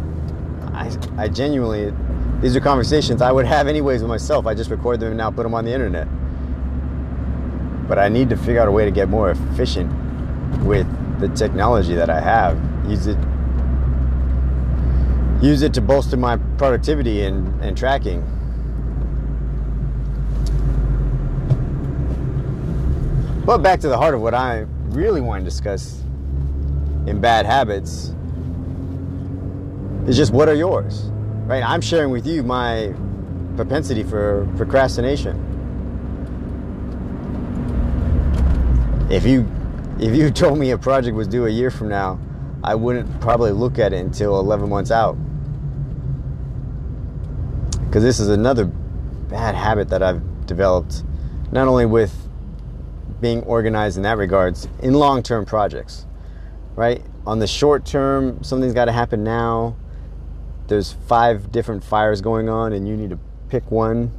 I, 0.73 0.97
I 1.17 1.29
genuinely, 1.29 1.95
these 2.41 2.57
are 2.57 2.61
conversations 2.61 3.23
I 3.23 3.33
would 3.33 3.47
have 3.47 3.67
anyways 3.67 4.03
with 4.03 4.09
myself. 4.09 4.47
I 4.47 4.55
just 4.55 4.71
record 4.71 5.01
them 5.01 5.09
and 5.09 5.19
now 5.19 5.31
put 5.31 5.45
them 5.45 5.55
on 5.55 5.65
the 5.65 5.73
internet. 5.73 6.09
But 7.89 7.99
I 7.99 8.09
need 8.09 8.29
to 8.31 8.37
figure 8.37 8.61
out 8.61 8.69
a 8.69 8.73
way 8.73 8.85
to 8.85 8.91
get 8.91 9.09
more 9.09 9.31
efficient 9.31 9.93
with 10.65 10.87
the 11.21 11.29
technology 11.29 11.95
that 11.95 12.11
I 12.11 12.21
have. 12.21 12.59
Use 12.89 13.07
it 13.07 13.19
use 15.43 15.63
it 15.63 15.75
to 15.75 15.81
bolster 15.81 16.17
my 16.17 16.37
productivity 16.59 17.23
and, 17.23 17.63
and 17.63 17.77
tracking. 17.77 18.23
But 23.45 23.59
back 23.59 23.81
to 23.81 23.89
the 23.89 23.97
heart 23.97 24.15
of 24.15 24.23
what 24.23 24.33
I 24.33 24.61
really 24.89 25.21
want 25.21 25.43
to 25.43 25.45
discuss 25.45 26.01
in 27.07 27.21
bad 27.21 27.45
habits 27.45 28.15
is 30.07 30.17
just 30.17 30.33
what 30.33 30.49
are 30.49 30.55
yours, 30.55 31.11
right? 31.47 31.63
I'm 31.63 31.83
sharing 31.83 32.11
with 32.11 32.27
you 32.27 32.43
my 32.43 32.95
propensity 33.57 34.03
for 34.03 34.49
procrastination. 34.57 35.51
If 39.11 39.27
you 39.27 39.47
if 40.01 40.15
you 40.17 40.31
told 40.33 40.59
me 40.59 40.71
a 40.71 40.79
project 40.79 41.15
was 41.15 41.29
due 41.29 41.47
a 41.47 41.51
year 41.51 41.71
from 41.71 41.89
now, 41.89 42.19
I 42.65 42.75
wouldn't 42.75 43.21
probably 43.21 43.53
look 43.53 43.79
at 43.79 43.93
it 43.93 43.99
until 43.99 44.41
11 44.41 44.69
months 44.69 44.91
out 44.91 45.17
because 47.95 48.03
this 48.03 48.19
is 48.19 48.29
another 48.29 48.65
bad 48.65 49.55
habit 49.55 49.89
that 49.91 50.03
I've 50.03 50.47
developed, 50.47 51.05
not 51.53 51.69
only 51.69 51.87
with 51.87 52.13
being 53.21 53.41
organized 53.43 53.97
in 53.97 54.03
that 54.03 54.17
regards, 54.17 54.67
in 54.83 54.95
long 54.95 55.23
term 55.23 55.45
projects, 55.45 56.05
right? 56.75 57.01
On 57.25 57.39
the 57.39 57.47
short 57.47 57.87
term, 57.87 58.43
something's 58.43 58.75
got 58.75 58.87
to 58.87 58.93
happen 58.93 59.23
now. 59.23 59.77
There's 60.67 60.95
five 61.07 61.53
different 61.53 61.85
fires 61.85 62.21
going 62.21 62.49
on, 62.49 62.73
and 62.73 62.89
you 62.89 62.97
need 62.97 63.11
to 63.11 63.19
pick 63.49 63.71
one 63.71 64.11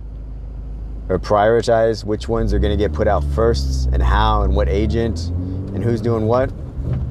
or 1.10 1.20
prioritize 1.20 2.06
which 2.06 2.30
ones 2.30 2.54
are 2.54 2.60
going 2.60 2.72
to 2.72 2.82
get 2.82 2.94
put 2.94 3.10
out 3.10 3.26
first 3.34 3.88
and 3.88 4.02
how 4.02 4.44
and 4.44 4.56
what 4.56 4.70
agent 4.70 5.28
and 5.28 5.84
who's 5.84 6.00
doing 6.00 6.28
what. 6.28 6.50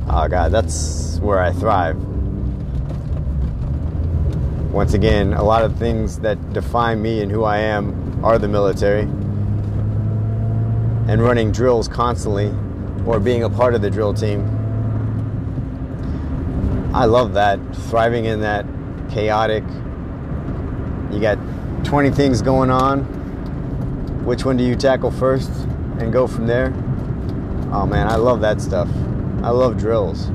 Oh, 0.08 0.28
God, 0.28 0.52
that's 0.52 1.18
where 1.20 1.40
I 1.40 1.52
thrive 1.52 1.96
once 4.74 4.92
again, 4.92 5.32
a 5.34 5.42
lot 5.42 5.62
of 5.62 5.76
things 5.76 6.18
that 6.18 6.52
define 6.52 7.00
me 7.00 7.22
and 7.22 7.30
who 7.30 7.44
I 7.44 7.58
am 7.58 8.24
are 8.24 8.40
the 8.40 8.48
military. 8.48 9.02
And 11.06 11.22
running 11.22 11.52
drills 11.52 11.86
constantly 11.86 12.52
or 13.06 13.20
being 13.20 13.44
a 13.44 13.50
part 13.50 13.76
of 13.76 13.82
the 13.82 13.90
drill 13.90 14.12
team. 14.12 14.42
I 16.92 17.04
love 17.04 17.34
that. 17.34 17.60
Thriving 17.88 18.24
in 18.24 18.40
that 18.40 18.66
chaotic. 19.10 19.62
You 21.12 21.20
got 21.20 21.38
20 21.84 22.10
things 22.10 22.42
going 22.42 22.70
on. 22.70 23.04
Which 24.24 24.44
one 24.44 24.56
do 24.56 24.64
you 24.64 24.74
tackle 24.74 25.12
first 25.12 25.50
and 26.00 26.12
go 26.12 26.26
from 26.26 26.48
there? 26.48 26.72
Oh 27.72 27.86
man, 27.86 28.08
I 28.08 28.16
love 28.16 28.40
that 28.40 28.60
stuff. 28.60 28.88
I 29.44 29.50
love 29.50 29.76
drills 29.76 30.30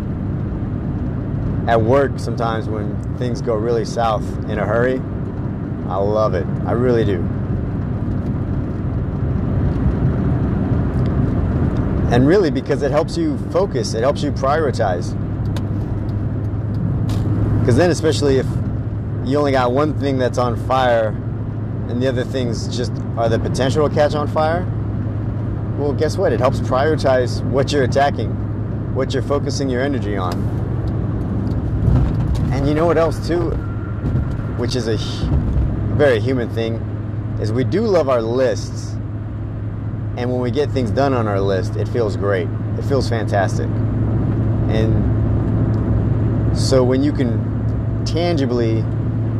at 1.67 1.81
work 1.81 2.19
sometimes 2.19 2.69
when 2.69 3.17
things 3.17 3.41
go 3.41 3.55
really 3.55 3.83
south 3.83 4.23
in 4.47 4.59
a 4.59 4.65
hurry. 4.67 4.99
I 5.87 5.95
love 5.95 6.35
it. 6.35 6.45
I 6.67 6.73
really 6.73 7.03
do. 7.03 7.15
And 12.13 12.27
really, 12.27 12.51
because 12.51 12.83
it 12.83 12.91
helps 12.91 13.17
you 13.17 13.39
focus, 13.51 13.95
it 13.95 14.01
helps 14.01 14.21
you 14.21 14.31
prioritize. 14.31 15.17
Because 17.59 17.77
then, 17.77 17.89
especially 17.89 18.37
if 18.37 18.45
you 19.25 19.39
only 19.39 19.53
got 19.53 19.71
one 19.71 19.99
thing 19.99 20.19
that's 20.19 20.37
on 20.37 20.55
fire 20.67 21.07
and 21.87 21.99
the 21.99 22.07
other 22.07 22.23
things 22.23 22.75
just 22.77 22.91
are 23.17 23.27
the 23.27 23.39
potential 23.39 23.89
to 23.89 23.95
catch 23.95 24.13
on 24.13 24.27
fire, 24.27 24.67
well, 25.79 25.93
guess 25.93 26.15
what? 26.15 26.31
It 26.31 26.39
helps 26.39 26.59
prioritize 26.59 27.43
what 27.45 27.71
you're 27.71 27.85
attacking, 27.85 28.48
what 28.93 29.13
you're 29.13 29.23
focusing 29.23 29.69
your 29.69 29.81
energy 29.81 30.17
on. 30.17 30.33
And 32.51 32.67
you 32.67 32.73
know 32.73 32.85
what 32.85 32.97
else 32.97 33.25
too, 33.27 33.51
which 34.57 34.75
is 34.75 34.87
a 34.87 34.97
very 35.95 36.19
human 36.19 36.49
thing, 36.49 36.75
is 37.39 37.51
we 37.53 37.63
do 37.63 37.81
love 37.81 38.09
our 38.09 38.21
lists. 38.21 38.93
And 40.17 40.31
when 40.31 40.41
we 40.41 40.51
get 40.51 40.69
things 40.71 40.91
done 40.91 41.13
on 41.13 41.27
our 41.27 41.39
list, 41.39 41.75
it 41.77 41.87
feels 41.87 42.17
great. 42.17 42.49
It 42.77 42.83
feels 42.83 43.07
fantastic. 43.07 43.67
And 44.69 45.07
so 46.57 46.83
when 46.83 47.03
you 47.03 47.13
can 47.13 48.03
tangibly 48.05 48.83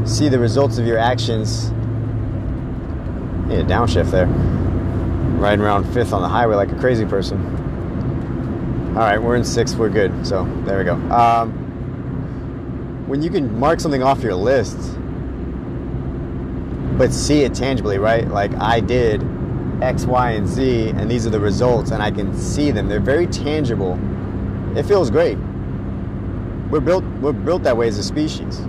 see 0.06 0.30
the 0.30 0.40
results 0.40 0.78
of 0.78 0.86
your 0.86 0.98
actions, 0.98 1.72
yeah, 3.50 3.64
downshift 3.64 4.12
there. 4.12 4.28
Riding 5.40 5.66
around 5.66 5.92
fifth 5.94 6.14
on 6.14 6.22
the 6.22 6.30
highway 6.30 6.56
like 6.56 6.72
a 6.72 6.76
crazy 6.80 7.06
person. 7.06 7.59
All 9.00 9.06
right, 9.06 9.18
we're 9.18 9.38
in 9.38 9.46
six. 9.46 9.76
We're 9.76 9.88
good. 9.88 10.28
So 10.28 10.44
there 10.66 10.78
we 10.78 10.84
go. 10.84 10.96
Um, 10.96 11.54
when 13.08 13.24
you 13.24 13.30
can 13.30 13.58
mark 13.58 13.80
something 13.80 14.04
off 14.04 14.22
your 14.22 14.36
list, 14.36 14.76
but 16.98 17.14
see 17.14 17.44
it 17.44 17.56
tangibly, 17.56 17.98
right? 17.98 18.28
Like 18.28 18.54
I 18.56 18.82
did 18.82 19.24
X, 19.82 20.04
Y, 20.04 20.32
and 20.32 20.46
Z, 20.46 20.90
and 20.90 21.10
these 21.10 21.26
are 21.26 21.30
the 21.30 21.40
results, 21.40 21.92
and 21.92 22.04
I 22.04 22.12
can 22.12 22.38
see 22.38 22.72
them. 22.72 22.90
They're 22.90 23.00
very 23.00 23.26
tangible. 23.26 23.98
It 24.78 24.84
feels 24.84 25.10
great. 25.10 25.38
We're 26.70 26.82
built 26.82 27.06
we're 27.22 27.32
built 27.32 27.64
that 27.64 27.78
way 27.78 27.88
as 27.88 27.98
a 27.98 28.04
species. 28.04 28.60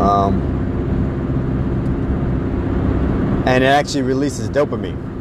Um, 0.00 0.42
and 3.46 3.62
it 3.62 3.68
actually 3.68 4.02
releases 4.02 4.50
dopamine. 4.50 5.19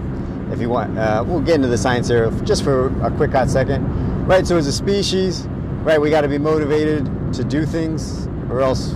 If 0.60 0.64
you 0.64 0.70
want, 0.72 1.00
uh, 1.00 1.24
we'll 1.26 1.40
get 1.40 1.56
into 1.56 1.70
the 1.70 1.78
science 1.78 2.10
here 2.10 2.30
just 2.44 2.66
for 2.66 2.88
a 3.02 3.10
quick 3.12 3.32
hot 3.32 3.50
second. 3.50 4.28
Right. 4.28 4.46
So 4.46 4.58
as 4.58 4.68
a 4.68 4.74
species, 4.74 5.48
right? 5.84 6.02
We 6.02 6.10
got 6.10 6.20
to 6.20 6.28
be 6.28 6.38
motivated 6.38 7.06
to 7.36 7.46
do 7.46 7.66
things, 7.66 8.28
or 8.50 8.60
else 8.60 8.94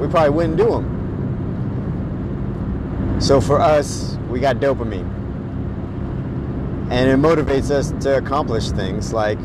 we 0.00 0.08
probably 0.08 0.30
wouldn't 0.30 0.56
do 0.56 0.70
them. 0.70 0.86
So 3.20 3.42
for 3.42 3.60
us, 3.60 4.16
we 4.30 4.40
got 4.40 4.56
dopamine. 4.56 5.06
And 6.90 7.10
it 7.10 7.18
motivates 7.18 7.70
us 7.70 7.90
to 8.02 8.16
accomplish 8.16 8.70
things 8.70 9.12
like 9.12 9.38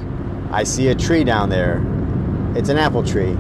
I 0.52 0.64
see 0.64 0.88
a 0.88 0.96
tree 0.96 1.26
down 1.26 1.50
there. 1.50 1.82
It's 2.56 2.70
an 2.70 2.78
apple 2.78 3.04
tree. 3.04 3.34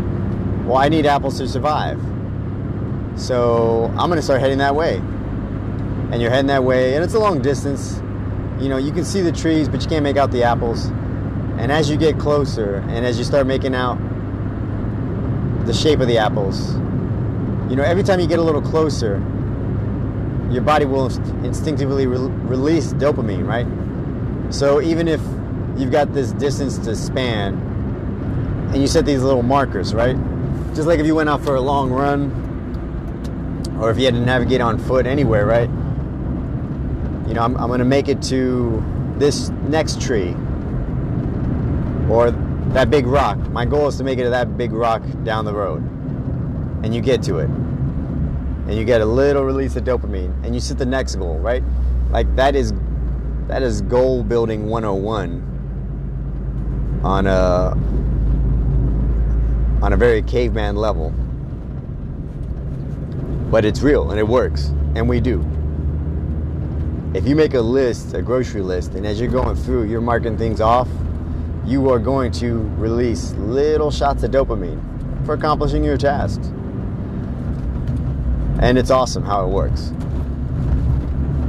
Well, 0.65 0.75
I 0.75 0.89
need 0.89 1.05
apples 1.05 1.37
to 1.37 1.47
survive. 1.47 1.97
So 3.15 3.85
I'm 3.97 4.09
going 4.09 4.17
to 4.17 4.21
start 4.21 4.41
heading 4.41 4.57
that 4.57 4.75
way. 4.75 5.01
And 6.11 6.21
you're 6.21 6.31
heading 6.31 6.47
that 6.47 6.63
way, 6.63 6.95
and 6.95 7.03
it's 7.03 7.13
a 7.13 7.19
long 7.19 7.41
distance. 7.41 7.97
You 8.59 8.69
know, 8.69 8.77
you 8.77 8.91
can 8.91 9.05
see 9.05 9.21
the 9.21 9.31
trees, 9.31 9.69
but 9.69 9.81
you 9.81 9.89
can't 9.89 10.03
make 10.03 10.17
out 10.17 10.31
the 10.31 10.43
apples. 10.43 10.85
And 11.57 11.71
as 11.71 11.89
you 11.89 11.97
get 11.97 12.19
closer 12.19 12.75
and 12.89 13.05
as 13.05 13.17
you 13.17 13.23
start 13.23 13.47
making 13.47 13.75
out 13.75 13.97
the 15.65 15.73
shape 15.73 15.99
of 15.99 16.07
the 16.07 16.17
apples. 16.17 16.73
You 17.69 17.75
know, 17.75 17.83
every 17.83 18.03
time 18.03 18.19
you 18.19 18.27
get 18.27 18.39
a 18.39 18.41
little 18.41 18.61
closer, 18.61 19.17
your 20.49 20.61
body 20.61 20.85
will 20.85 21.05
instinctively 21.45 22.07
re- 22.07 22.17
release 22.17 22.93
dopamine, 22.93 23.47
right? 23.47 24.53
So 24.53 24.81
even 24.81 25.07
if 25.07 25.21
you've 25.77 25.91
got 25.91 26.13
this 26.13 26.33
distance 26.33 26.77
to 26.79 26.95
span 26.95 27.53
and 28.73 28.81
you 28.81 28.87
set 28.87 29.05
these 29.05 29.23
little 29.23 29.43
markers, 29.43 29.93
right? 29.93 30.17
Just 30.75 30.87
like 30.87 30.99
if 30.99 31.05
you 31.05 31.15
went 31.15 31.29
out 31.29 31.43
for 31.43 31.55
a 31.55 31.61
long 31.61 31.91
run 31.91 32.31
or 33.79 33.91
if 33.91 33.97
you 33.97 34.05
had 34.05 34.13
to 34.15 34.19
navigate 34.19 34.61
on 34.61 34.77
foot 34.77 35.05
anywhere, 35.05 35.45
right? 35.45 35.69
You 37.27 37.35
know, 37.35 37.41
I'm, 37.41 37.55
I'm 37.57 37.67
going 37.67 37.79
to 37.79 37.85
make 37.85 38.07
it 38.07 38.21
to 38.23 38.83
this 39.17 39.49
next 39.69 40.01
tree 40.01 40.33
or 42.09 42.31
that 42.73 42.89
big 42.89 43.05
rock. 43.05 43.37
My 43.49 43.65
goal 43.65 43.87
is 43.87 43.97
to 43.97 44.03
make 44.03 44.17
it 44.19 44.23
to 44.23 44.31
that 44.31 44.57
big 44.57 44.71
rock 44.71 45.03
down 45.23 45.45
the 45.45 45.53
road. 45.53 45.83
And 46.83 46.95
you 46.95 47.01
get 47.01 47.21
to 47.23 47.39
it. 47.39 47.49
And 47.49 48.73
you 48.73 48.85
get 48.85 49.01
a 49.01 49.05
little 49.05 49.43
release 49.43 49.75
of 49.75 49.83
dopamine 49.83 50.33
and 50.43 50.55
you 50.55 50.61
set 50.61 50.77
the 50.77 50.85
next 50.85 51.15
goal, 51.15 51.37
right? 51.39 51.63
Like 52.09 52.33
that 52.35 52.55
is 52.55 52.73
that 53.47 53.63
is 53.63 53.81
goal 53.81 54.23
building 54.23 54.67
101 54.67 57.01
on 57.03 57.27
a 57.27 57.71
on 59.83 59.93
a 59.93 59.97
very 59.97 60.21
caveman 60.21 60.75
level. 60.75 61.09
But 63.49 63.65
it's 63.65 63.81
real 63.81 64.11
and 64.11 64.19
it 64.19 64.27
works 64.27 64.67
and 64.95 65.09
we 65.09 65.19
do. 65.19 65.43
If 67.13 67.27
you 67.27 67.35
make 67.35 67.55
a 67.55 67.61
list, 67.61 68.13
a 68.13 68.21
grocery 68.21 68.61
list, 68.61 68.93
and 68.93 69.05
as 69.05 69.19
you're 69.19 69.29
going 69.29 69.57
through, 69.57 69.83
you're 69.83 69.99
marking 69.99 70.37
things 70.37 70.61
off, 70.61 70.87
you 71.65 71.89
are 71.89 71.99
going 71.99 72.31
to 72.33 72.59
release 72.77 73.33
little 73.33 73.91
shots 73.91 74.23
of 74.23 74.31
dopamine 74.31 75.25
for 75.25 75.33
accomplishing 75.33 75.83
your 75.83 75.97
tasks. 75.97 76.47
And 78.61 78.77
it's 78.77 78.91
awesome 78.91 79.23
how 79.23 79.45
it 79.45 79.49
works. 79.49 79.91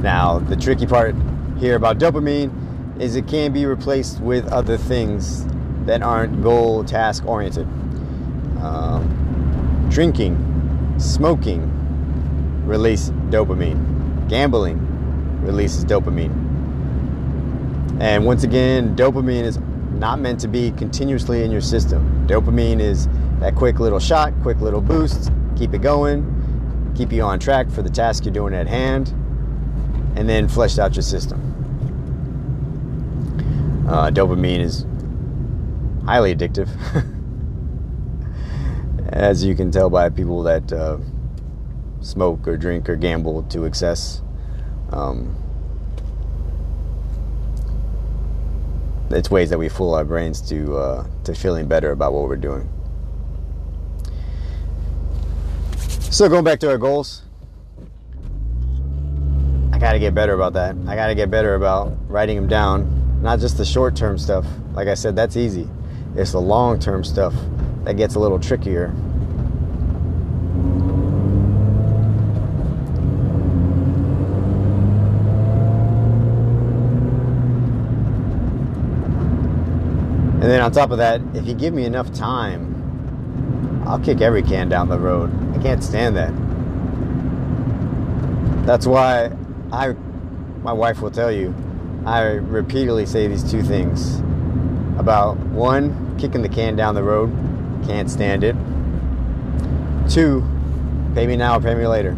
Now, 0.01 0.39
the 0.39 0.57
tricky 0.57 0.85
part 0.85 1.15
here 1.57 1.77
about 1.77 1.97
dopamine 1.97 2.99
is 2.99 3.15
it 3.15 3.29
can 3.29 3.53
be 3.53 3.65
replaced 3.65 4.19
with 4.19 4.45
other 4.51 4.75
things 4.75 5.45
that 5.85 6.03
aren't 6.03 6.43
goal 6.43 6.83
task 6.83 7.25
oriented. 7.25 7.67
Um, 8.61 9.87
drinking, 9.89 10.95
smoking 10.97 11.71
release 12.65 13.11
dopamine, 13.29 14.27
gambling 14.27 14.92
releases 15.43 15.85
dopamine. 15.85 16.31
And 17.99 18.25
once 18.25 18.43
again, 18.43 18.95
dopamine 18.95 19.43
is 19.43 19.59
not 19.93 20.19
meant 20.19 20.39
to 20.41 20.47
be 20.47 20.71
continuously 20.71 21.43
in 21.43 21.51
your 21.51 21.61
system. 21.61 22.27
Dopamine 22.27 22.79
is 22.79 23.07
that 23.39 23.55
quick 23.55 23.79
little 23.79 23.99
shot, 23.99 24.33
quick 24.41 24.59
little 24.59 24.81
boost, 24.81 25.31
keep 25.55 25.73
it 25.73 25.81
going, 25.81 26.93
keep 26.95 27.11
you 27.11 27.21
on 27.21 27.39
track 27.39 27.69
for 27.69 27.81
the 27.81 27.89
task 27.89 28.25
you're 28.25 28.33
doing 28.33 28.53
at 28.53 28.67
hand, 28.67 29.09
and 30.15 30.27
then 30.27 30.47
flesh 30.47 30.77
out 30.77 30.95
your 30.95 31.03
system. 31.03 31.39
Uh, 33.87 34.09
dopamine 34.09 34.59
is 34.59 34.85
highly 36.05 36.35
addictive, 36.35 36.69
as 39.09 39.43
you 39.43 39.55
can 39.55 39.71
tell 39.71 39.89
by 39.89 40.09
people 40.09 40.43
that 40.43 40.71
uh, 40.73 40.97
smoke 42.01 42.47
or 42.47 42.57
drink 42.57 42.89
or 42.89 42.95
gamble 42.95 43.43
to 43.43 43.65
excess. 43.65 44.21
Um, 44.93 45.35
it's 49.09 49.29
ways 49.31 49.49
that 49.49 49.57
we 49.57 49.69
fool 49.69 49.93
our 49.95 50.05
brains 50.05 50.41
to 50.49 50.75
uh, 50.77 51.07
to 51.23 51.33
feeling 51.33 51.67
better 51.67 51.91
about 51.91 52.13
what 52.13 52.23
we're 52.23 52.35
doing. 52.35 52.69
So 56.11 56.29
going 56.29 56.43
back 56.43 56.59
to 56.59 56.69
our 56.69 56.77
goals, 56.77 57.23
I 59.71 59.79
got 59.79 59.93
to 59.93 59.99
get 59.99 60.13
better 60.13 60.33
about 60.33 60.53
that. 60.53 60.75
I 60.87 60.95
got 60.95 61.07
to 61.07 61.15
get 61.15 61.31
better 61.31 61.55
about 61.55 61.93
writing 62.07 62.35
them 62.35 62.47
down, 62.47 63.21
not 63.23 63.39
just 63.39 63.57
the 63.57 63.65
short 63.65 63.95
term 63.95 64.19
stuff. 64.19 64.45
Like 64.73 64.87
I 64.87 64.93
said, 64.93 65.15
that's 65.15 65.37
easy. 65.37 65.67
It's 66.15 66.33
the 66.33 66.41
long 66.41 66.79
term 66.79 67.03
stuff 67.03 67.33
that 67.83 67.97
gets 67.97 68.13
a 68.13 68.19
little 68.19 68.39
trickier. 68.39 68.93
And 80.43 80.51
then 80.51 80.59
on 80.59 80.73
top 80.73 80.91
of 80.91 80.97
that, 80.97 81.21
if 81.33 81.47
you 81.47 81.53
give 81.53 81.73
me 81.73 81.85
enough 81.85 82.11
time, 82.11 83.83
I'll 83.87 83.97
kick 83.97 84.19
every 84.19 84.43
can 84.43 84.67
down 84.67 84.89
the 84.89 84.99
road. 84.99 85.31
I 85.57 85.63
can't 85.63 85.81
stand 85.81 86.17
that. 86.17 86.33
That's 88.65 88.85
why 88.85 89.31
I, 89.71 89.93
my 90.61 90.73
wife 90.73 90.99
will 90.99 91.11
tell 91.11 91.31
you, 91.31 91.55
I 92.05 92.23
repeatedly 92.23 93.05
say 93.05 93.27
these 93.27 93.49
two 93.49 93.63
things 93.63 94.19
about 94.97 95.37
one, 95.37 96.17
kicking 96.19 96.41
the 96.41 96.49
can 96.49 96.75
down 96.75 96.93
the 96.93 97.03
road, 97.03 97.31
can't 97.85 98.11
stand 98.11 98.43
it. 98.43 98.57
Two, 100.09 100.45
pay 101.15 101.25
me 101.25 101.37
now 101.37 101.55
or 101.55 101.61
pay 101.61 101.73
me 101.73 101.87
later. 101.87 102.17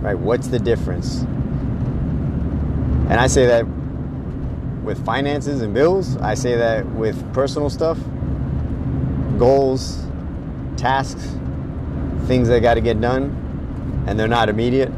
Right? 0.00 0.18
What's 0.18 0.48
the 0.48 0.58
difference? 0.58 1.20
And 3.10 3.20
I 3.20 3.26
say 3.26 3.44
that 3.44 3.66
with 4.86 5.04
finances 5.04 5.62
and 5.62 5.74
bills. 5.74 6.16
I 6.18 6.34
say 6.34 6.56
that 6.56 6.86
with 6.86 7.34
personal 7.34 7.68
stuff, 7.68 7.98
goals, 9.36 10.06
tasks, 10.76 11.36
things 12.26 12.46
that 12.48 12.60
got 12.60 12.74
to 12.74 12.80
get 12.80 13.00
done, 13.00 14.04
and 14.06 14.18
they're 14.18 14.28
not 14.28 14.48
immediate. 14.48 14.90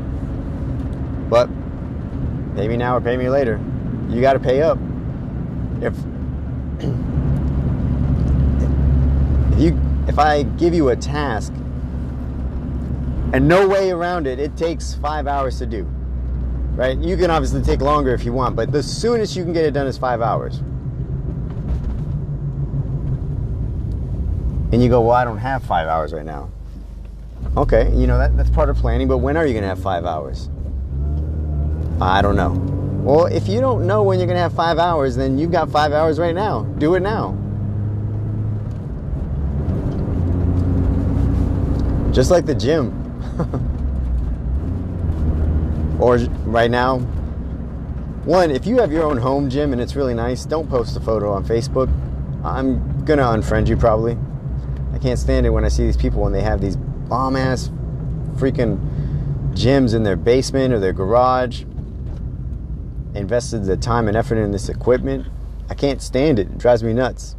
But 1.31 1.49
pay 2.55 2.69
me 2.69 2.77
now 2.77 2.99
or 2.99 3.01
pay 3.01 3.17
me 3.17 3.31
later. 3.31 3.59
You 4.11 4.21
got 4.21 4.35
to 4.35 4.39
pay 4.39 4.61
up. 4.61 4.79
If 5.81 5.95
if 9.53 9.59
you 9.59 9.81
if 10.07 10.19
I 10.19 10.43
give 10.43 10.75
you 10.75 10.91
a 10.91 10.97
task 10.97 11.55
and 13.33 13.49
no 13.49 13.67
way 13.67 13.91
around 13.91 14.27
it, 14.27 14.39
it 14.39 14.55
takes 14.55 14.93
five 14.95 15.27
hours 15.27 15.57
to 15.59 15.67
do 15.67 15.89
right? 16.79 16.97
You 16.97 17.17
can 17.17 17.29
obviously 17.29 17.61
take 17.61 17.81
longer 17.81 18.15
if 18.15 18.25
you 18.25 18.33
want, 18.33 18.55
but 18.55 18.71
the 18.71 18.85
soonest 18.85 19.35
you 19.35 19.43
can 19.43 19.53
get 19.53 19.65
it 19.65 19.73
done 19.73 19.89
is 19.89 19.99
five 19.99 20.23
hours. 20.23 20.59
And 24.71 24.81
you 24.81 24.89
go, 24.89 25.01
well, 25.01 25.17
I 25.17 25.25
don't 25.25 25.39
have 25.39 25.65
five 25.65 25.89
hours 25.89 26.13
right 26.13 26.25
now. 26.25 26.53
Okay, 27.57 27.93
you 27.97 28.07
know, 28.07 28.17
that, 28.17 28.37
that's 28.37 28.51
part 28.51 28.71
of 28.71 28.77
planning, 28.77 29.09
but 29.09 29.19
when 29.19 29.37
are 29.37 29.45
you 29.45 29.55
going 29.55 29.63
to 29.63 29.69
have 29.69 29.83
five 29.83 30.05
hours? 30.05 30.49
I 32.01 32.23
don't 32.23 32.37
know. 32.37 32.53
Well, 33.03 33.27
if 33.27 33.49
you 33.49 33.61
don't 33.61 33.85
know 33.85 34.05
when 34.05 34.21
you're 34.21 34.29
going 34.29 34.37
to 34.37 34.43
have 34.43 34.53
five 34.53 34.79
hours, 34.79 35.17
then 35.17 35.37
you've 35.37 35.51
got 35.51 35.69
five 35.71 35.93
hours 35.93 36.21
right 36.21 36.35
now. 36.35 36.63
Do 36.79 36.95
it 36.95 37.01
now. 37.01 37.33
Just 42.13 42.31
like 42.31 42.47
the 42.47 42.55
gym. 42.55 42.95
Or 45.99 46.17
right 46.47 46.71
now, 46.71 46.99
one, 48.25 48.51
if 48.51 48.67
you 48.67 48.79
have 48.79 48.93
your 48.93 49.05
own 49.05 49.17
home 49.17 49.49
gym 49.51 49.73
and 49.73 49.81
it's 49.81 49.97
really 49.97 50.15
nice, 50.15 50.45
don't 50.45 50.69
post 50.69 50.97
a 50.97 51.01
photo 51.01 51.33
on 51.33 51.45
Facebook. 51.45 51.89
I'm 52.45 53.05
gonna 53.05 53.23
unfriend 53.23 53.69
you 53.69 53.77
probably. 53.77 54.17
I 54.93 54.99
can't 54.99 55.19
stand 55.19 55.47
it 55.47 55.51
when 55.51 55.65
I 55.65 55.69
see 55.69 55.85
these 55.85 55.97
people 55.97 56.23
when 56.23 56.33
they 56.33 56.43
have 56.43 56.61
these 56.61 56.77
bomb 56.77 57.37
ass 57.37 57.71
freaking 58.35 58.79
gyms 59.53 59.95
in 59.95 60.03
their 60.03 60.17
basement 60.17 60.73
or 60.73 60.79
their 60.79 60.93
garage, 60.93 61.65
invested 63.15 63.65
the 63.65 63.77
time 63.77 64.09
and 64.09 64.17
effort 64.17 64.39
in 64.39 64.53
this 64.53 64.69
equipment. 64.69 65.27
I 65.69 65.75
can't 65.75 66.01
stand 66.01 66.39
it. 66.39 66.49
It 66.49 66.59
drives 66.59 66.83
me 66.83 66.93
nuts. 66.93 67.35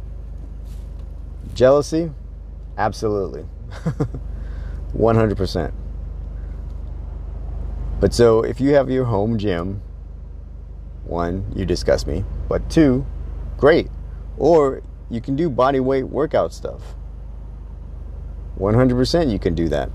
Jealousy? 1.54 2.10
Absolutely. 2.76 3.46
100%. 4.94 5.72
But 8.00 8.14
so 8.14 8.42
if 8.42 8.60
you 8.60 8.74
have 8.74 8.90
your 8.90 9.04
home 9.04 9.38
gym, 9.38 9.82
one, 11.04 11.52
you 11.54 11.66
disgust 11.66 12.06
me, 12.06 12.24
but 12.48 12.68
two, 12.70 13.04
great. 13.58 13.88
Or 14.38 14.82
you 15.10 15.20
can 15.20 15.36
do 15.36 15.50
body 15.50 15.80
weight 15.80 16.04
workout 16.04 16.54
stuff. 16.54 16.94
100% 18.58 19.30
you 19.30 19.38
can 19.38 19.54
do 19.54 19.68
that. 19.68 19.90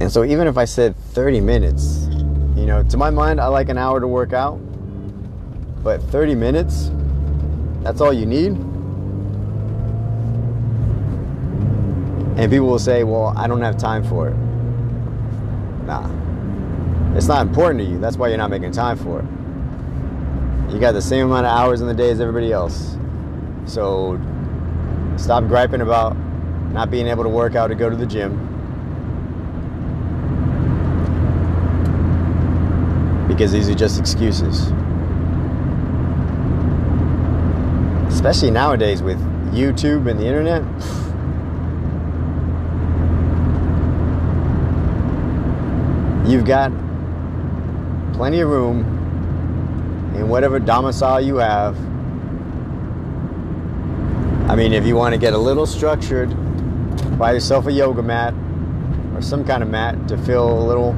And 0.00 0.10
so 0.10 0.24
even 0.24 0.46
if 0.46 0.56
I 0.56 0.64
said 0.64 0.96
30 0.96 1.40
minutes, 1.40 2.06
you 2.54 2.64
know, 2.66 2.82
to 2.84 2.96
my 2.96 3.10
mind, 3.10 3.40
I 3.40 3.46
like 3.46 3.68
an 3.68 3.78
hour 3.78 4.00
to 4.00 4.06
work 4.06 4.32
out. 4.32 4.56
But 5.82 6.02
30 6.04 6.34
minutes, 6.34 6.90
that's 7.82 8.00
all 8.00 8.12
you 8.12 8.26
need. 8.26 8.56
And 12.36 12.52
people 12.52 12.66
will 12.66 12.78
say, 12.78 13.02
well, 13.02 13.32
I 13.36 13.46
don't 13.46 13.62
have 13.62 13.78
time 13.78 14.04
for 14.04 14.28
it. 14.28 14.36
Nah. 15.86 16.10
It's 17.16 17.28
not 17.28 17.46
important 17.46 17.80
to 17.80 17.86
you. 17.86 17.98
That's 17.98 18.18
why 18.18 18.28
you're 18.28 18.36
not 18.36 18.50
making 18.50 18.72
time 18.72 18.98
for 18.98 19.20
it. 19.20 19.24
You 20.72 20.78
got 20.78 20.92
the 20.92 21.00
same 21.00 21.26
amount 21.26 21.46
of 21.46 21.52
hours 21.52 21.80
in 21.80 21.86
the 21.86 21.94
day 21.94 22.10
as 22.10 22.20
everybody 22.20 22.52
else. 22.52 22.98
So 23.64 24.20
stop 25.16 25.44
griping 25.44 25.80
about 25.80 26.14
not 26.72 26.90
being 26.90 27.06
able 27.06 27.22
to 27.22 27.30
work 27.30 27.54
out 27.54 27.70
or 27.70 27.74
go 27.74 27.88
to 27.88 27.96
the 27.96 28.04
gym. 28.04 28.42
Because 33.28 33.50
these 33.50 33.70
are 33.70 33.74
just 33.74 33.98
excuses. 33.98 34.70
Especially 38.12 38.50
nowadays 38.50 39.02
with 39.02 39.18
YouTube 39.54 40.10
and 40.10 40.20
the 40.20 40.26
internet. 40.26 40.62
You've 46.26 46.44
got 46.44 46.72
plenty 48.12 48.40
of 48.40 48.48
room 48.48 48.80
in 50.16 50.28
whatever 50.28 50.58
domicile 50.58 51.20
you 51.20 51.36
have. 51.36 51.76
I 54.50 54.56
mean, 54.56 54.72
if 54.72 54.84
you 54.84 54.96
want 54.96 55.12
to 55.14 55.20
get 55.20 55.34
a 55.34 55.38
little 55.38 55.66
structured, 55.66 56.34
buy 57.16 57.32
yourself 57.32 57.66
a 57.66 57.72
yoga 57.72 58.02
mat 58.02 58.34
or 59.14 59.22
some 59.22 59.44
kind 59.44 59.62
of 59.62 59.68
mat 59.68 60.08
to 60.08 60.18
feel 60.18 60.50
a 60.50 60.64
little, 60.66 60.92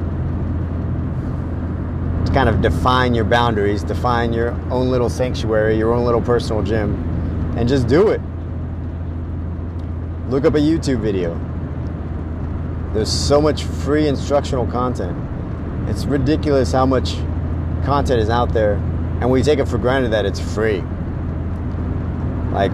to 2.25 2.31
kind 2.33 2.49
of 2.49 2.61
define 2.63 3.13
your 3.13 3.25
boundaries, 3.25 3.83
define 3.83 4.33
your 4.33 4.51
own 4.71 4.89
little 4.89 5.09
sanctuary, 5.09 5.77
your 5.77 5.93
own 5.93 6.05
little 6.05 6.21
personal 6.21 6.63
gym, 6.63 6.95
and 7.55 7.69
just 7.69 7.87
do 7.87 8.09
it. 8.09 8.21
Look 10.29 10.45
up 10.45 10.55
a 10.55 10.59
YouTube 10.59 11.01
video. 11.01 11.39
There's 12.93 13.11
so 13.11 13.39
much 13.39 13.63
free 13.63 14.07
instructional 14.07 14.65
content. 14.65 15.15
It's 15.89 16.05
ridiculous 16.05 16.71
how 16.71 16.85
much 16.85 17.13
content 17.85 18.19
is 18.19 18.29
out 18.29 18.51
there, 18.51 18.73
and 19.21 19.29
we 19.29 19.43
take 19.43 19.59
it 19.59 19.67
for 19.67 19.77
granted 19.77 20.11
that 20.11 20.25
it's 20.25 20.39
free. 20.39 20.81
Like, 22.51 22.71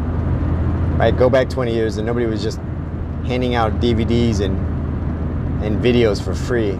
right, 0.98 1.16
go 1.16 1.30
back 1.30 1.50
20 1.50 1.74
years 1.74 1.98
and 1.98 2.06
nobody 2.06 2.26
was 2.26 2.42
just 2.42 2.60
handing 3.26 3.56
out 3.56 3.80
DVDs 3.82 4.40
and 4.40 4.56
and 5.64 5.84
videos 5.84 6.24
for 6.24 6.36
free. 6.36 6.80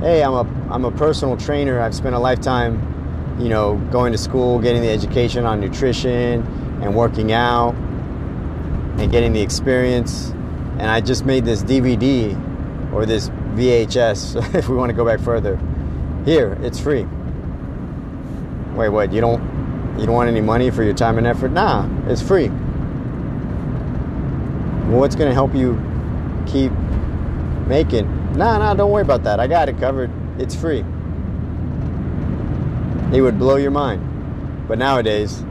Hey, 0.00 0.22
I'm 0.22 0.34
a 0.34 0.46
I'm 0.70 0.84
a 0.84 0.90
personal 0.90 1.36
trainer. 1.36 1.80
I've 1.80 1.94
spent 1.94 2.14
a 2.14 2.18
lifetime, 2.18 3.36
you 3.40 3.48
know, 3.48 3.76
going 3.90 4.12
to 4.12 4.18
school, 4.18 4.58
getting 4.58 4.82
the 4.82 4.90
education 4.90 5.46
on 5.46 5.60
nutrition 5.60 6.42
and 6.82 6.94
working 6.94 7.32
out 7.32 7.74
and 8.98 9.10
getting 9.10 9.32
the 9.32 9.40
experience 9.40 10.32
and 10.78 10.90
I 10.90 11.00
just 11.00 11.24
made 11.24 11.44
this 11.44 11.62
DVD 11.62 12.34
or 12.92 13.06
this 13.06 13.28
VHS, 13.28 14.54
if 14.54 14.68
we 14.68 14.76
want 14.76 14.90
to 14.90 14.96
go 14.96 15.04
back 15.04 15.20
further. 15.20 15.58
Here, 16.24 16.58
it's 16.62 16.78
free. 16.78 17.06
Wait, 18.74 18.88
what? 18.90 19.12
You 19.12 19.20
don't 19.20 19.40
you 19.98 20.04
don't 20.04 20.14
want 20.14 20.28
any 20.28 20.42
money 20.42 20.70
for 20.70 20.82
your 20.82 20.92
time 20.92 21.16
and 21.16 21.26
effort? 21.26 21.52
Nah, 21.52 21.88
it's 22.06 22.20
free. 22.20 22.48
Well, 24.88 25.00
what's 25.00 25.14
going 25.14 25.30
to 25.30 25.34
help 25.34 25.54
you 25.54 25.80
keep 26.46 26.70
making? 27.66 28.06
Nah, 28.34 28.58
nah, 28.58 28.74
don't 28.74 28.90
worry 28.90 29.02
about 29.02 29.22
that. 29.24 29.40
I 29.40 29.46
got 29.46 29.70
it 29.70 29.78
covered. 29.78 30.10
It's 30.38 30.54
free. 30.54 30.84
It 33.14 33.22
would 33.22 33.38
blow 33.38 33.56
your 33.56 33.70
mind. 33.70 34.68
But 34.68 34.78
nowadays, 34.78 35.42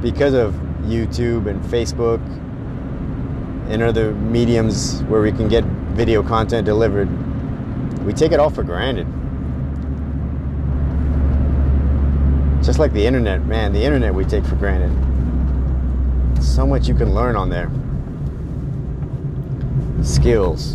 because 0.00 0.32
of 0.32 0.54
YouTube 0.84 1.46
and 1.46 1.62
Facebook 1.64 2.20
and 3.70 3.82
other 3.84 4.12
mediums 4.12 5.00
where 5.04 5.22
we 5.22 5.30
can 5.30 5.48
get 5.48 5.62
video 5.94 6.24
content 6.24 6.64
delivered, 6.64 7.08
we 8.04 8.12
take 8.12 8.32
it 8.32 8.40
all 8.40 8.50
for 8.50 8.64
granted. 8.64 9.06
Just 12.64 12.80
like 12.80 12.92
the 12.92 13.06
internet, 13.06 13.46
man, 13.46 13.72
the 13.72 13.82
internet 13.82 14.12
we 14.12 14.24
take 14.24 14.44
for 14.44 14.56
granted. 14.56 14.90
So 16.42 16.66
much 16.66 16.88
you 16.88 16.94
can 16.94 17.14
learn 17.14 17.36
on 17.36 17.48
there. 17.48 17.70
Skills. 20.02 20.74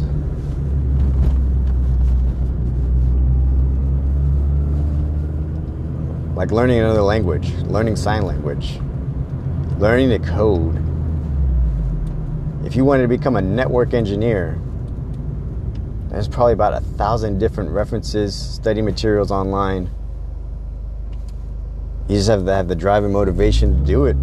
Like 6.33 6.51
learning 6.51 6.79
another 6.79 7.01
language, 7.01 7.51
learning 7.63 7.97
sign 7.97 8.21
language, 8.21 8.79
learning 9.79 10.09
to 10.09 10.19
code 10.19 10.84
if 12.65 12.75
you 12.75 12.83
wanted 12.83 13.03
to 13.03 13.07
become 13.07 13.35
a 13.35 13.41
network 13.41 13.93
engineer, 13.93 14.59
there's 16.09 16.27
probably 16.27 16.53
about 16.53 16.73
a 16.73 16.79
thousand 16.81 17.37
different 17.37 17.69
references, 17.69 18.35
study 18.35 18.81
materials 18.81 19.31
online. 19.31 19.89
You 22.09 22.15
just 22.15 22.27
have 22.27 22.43
to 22.43 22.53
have 22.53 22.67
the 22.67 22.75
drive 22.75 23.03
and 23.03 23.13
motivation 23.13 23.77
to 23.77 23.85
do 23.85 24.05
it. 24.05 24.15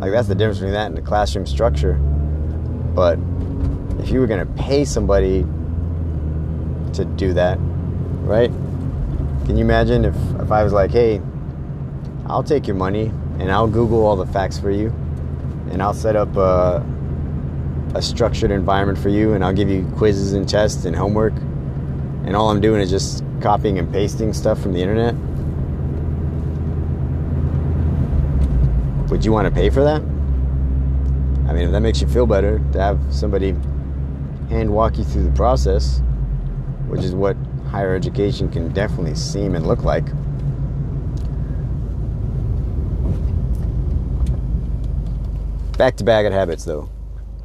Like 0.00 0.10
that's 0.10 0.26
the 0.26 0.34
difference 0.34 0.58
between 0.58 0.72
that 0.72 0.86
and 0.86 0.96
the 0.96 1.02
classroom 1.02 1.46
structure. 1.46 1.94
But 1.94 3.18
if 4.00 4.10
you 4.10 4.18
were 4.18 4.26
going 4.26 4.44
to 4.44 4.52
pay 4.60 4.84
somebody 4.84 5.42
to 6.94 7.04
do 7.16 7.32
that, 7.34 7.58
right? 8.22 8.50
Can 9.46 9.56
you 9.56 9.64
imagine 9.64 10.04
if, 10.04 10.16
if 10.40 10.50
I 10.50 10.64
was 10.64 10.72
like, 10.72 10.90
hey, 10.90 11.20
I'll 12.26 12.42
take 12.42 12.66
your 12.66 12.76
money 12.76 13.12
and 13.38 13.52
I'll 13.52 13.68
Google 13.68 14.04
all 14.04 14.16
the 14.16 14.26
facts 14.26 14.58
for 14.58 14.70
you 14.70 14.92
and 15.74 15.82
I'll 15.82 15.92
set 15.92 16.16
up 16.16 16.34
a, 16.36 16.86
a 17.94 18.00
structured 18.00 18.52
environment 18.52 18.96
for 18.96 19.08
you, 19.08 19.34
and 19.34 19.44
I'll 19.44 19.52
give 19.52 19.68
you 19.68 19.84
quizzes 19.96 20.32
and 20.32 20.48
tests 20.48 20.84
and 20.84 20.94
homework. 20.94 21.34
And 22.24 22.34
all 22.34 22.48
I'm 22.50 22.60
doing 22.60 22.80
is 22.80 22.88
just 22.88 23.24
copying 23.40 23.78
and 23.78 23.92
pasting 23.92 24.32
stuff 24.32 24.62
from 24.62 24.72
the 24.72 24.80
internet. 24.80 25.14
Would 29.10 29.24
you 29.24 29.32
want 29.32 29.46
to 29.46 29.50
pay 29.50 29.68
for 29.68 29.82
that? 29.82 30.00
I 31.48 31.52
mean, 31.52 31.64
if 31.64 31.72
that 31.72 31.80
makes 31.80 32.00
you 32.00 32.08
feel 32.08 32.26
better 32.26 32.60
to 32.72 32.80
have 32.80 32.98
somebody 33.10 33.50
hand 34.48 34.70
walk 34.70 34.96
you 34.96 35.04
through 35.04 35.24
the 35.24 35.32
process, 35.32 36.00
which 36.86 37.02
is 37.02 37.14
what 37.14 37.36
higher 37.70 37.94
education 37.94 38.48
can 38.48 38.72
definitely 38.72 39.14
seem 39.14 39.56
and 39.56 39.66
look 39.66 39.82
like. 39.82 40.04
Back 45.76 45.96
to 45.96 46.04
Baggett 46.04 46.32
Habits 46.32 46.64
though, 46.64 46.88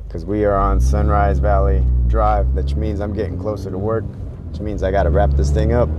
because 0.07 0.23
we 0.23 0.45
are 0.45 0.55
on 0.55 0.79
Sunrise 0.79 1.39
Valley 1.39 1.83
Drive, 2.05 2.47
which 2.49 2.75
means 2.75 2.99
I'm 2.99 3.11
getting 3.11 3.39
closer 3.39 3.71
to 3.71 3.77
work, 3.77 4.03
which 4.51 4.61
means 4.61 4.83
I 4.83 4.91
got 4.91 5.03
to 5.03 5.09
wrap 5.09 5.31
this 5.31 5.49
thing 5.49 5.73
up. 5.73 5.89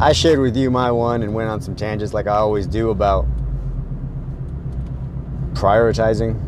I 0.00 0.12
shared 0.12 0.38
with 0.38 0.56
you 0.56 0.70
my 0.70 0.92
one 0.92 1.24
and 1.24 1.34
went 1.34 1.50
on 1.50 1.60
some 1.60 1.74
tangents 1.74 2.14
like 2.14 2.28
I 2.28 2.36
always 2.36 2.68
do 2.68 2.90
about 2.90 3.26
prioritizing, 5.54 6.38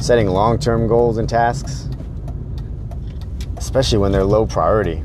setting 0.00 0.28
long 0.28 0.60
term 0.60 0.86
goals 0.86 1.18
and 1.18 1.28
tasks, 1.28 1.88
especially 3.56 3.98
when 3.98 4.12
they're 4.12 4.22
low 4.22 4.46
priority. 4.46 5.02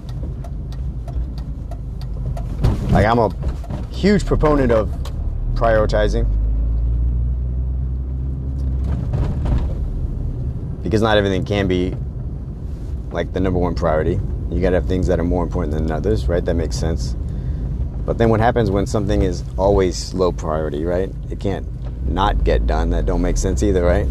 Like, 2.91 3.07
I'm 3.07 3.17
a 3.17 3.29
huge 3.99 4.25
proponent 4.25 4.71
of 4.71 4.87
prioritizing 5.55 6.25
because 10.81 11.01
not 11.01 11.17
everything 11.17 11.43
can 11.43 11.67
be 11.67 11.93
like 13.11 13.33
the 13.33 13.41
number 13.41 13.59
one 13.59 13.75
priority. 13.75 14.17
You 14.49 14.61
got 14.61 14.69
to 14.69 14.77
have 14.77 14.87
things 14.87 15.05
that 15.07 15.19
are 15.19 15.25
more 15.25 15.43
important 15.43 15.73
than 15.73 15.91
others, 15.91 16.29
right? 16.29 16.43
That 16.45 16.53
makes 16.53 16.77
sense. 16.77 17.17
But 18.05 18.17
then 18.17 18.29
what 18.29 18.39
happens 18.39 18.71
when 18.71 18.85
something 18.87 19.21
is 19.21 19.43
always 19.57 20.13
low 20.13 20.31
priority, 20.31 20.85
right? 20.85 21.11
It 21.29 21.41
can't 21.41 21.67
not 22.07 22.45
get 22.45 22.65
done. 22.65 22.91
That 22.91 23.05
don't 23.05 23.21
make 23.21 23.35
sense 23.35 23.63
either, 23.63 23.83
right? 23.83 24.07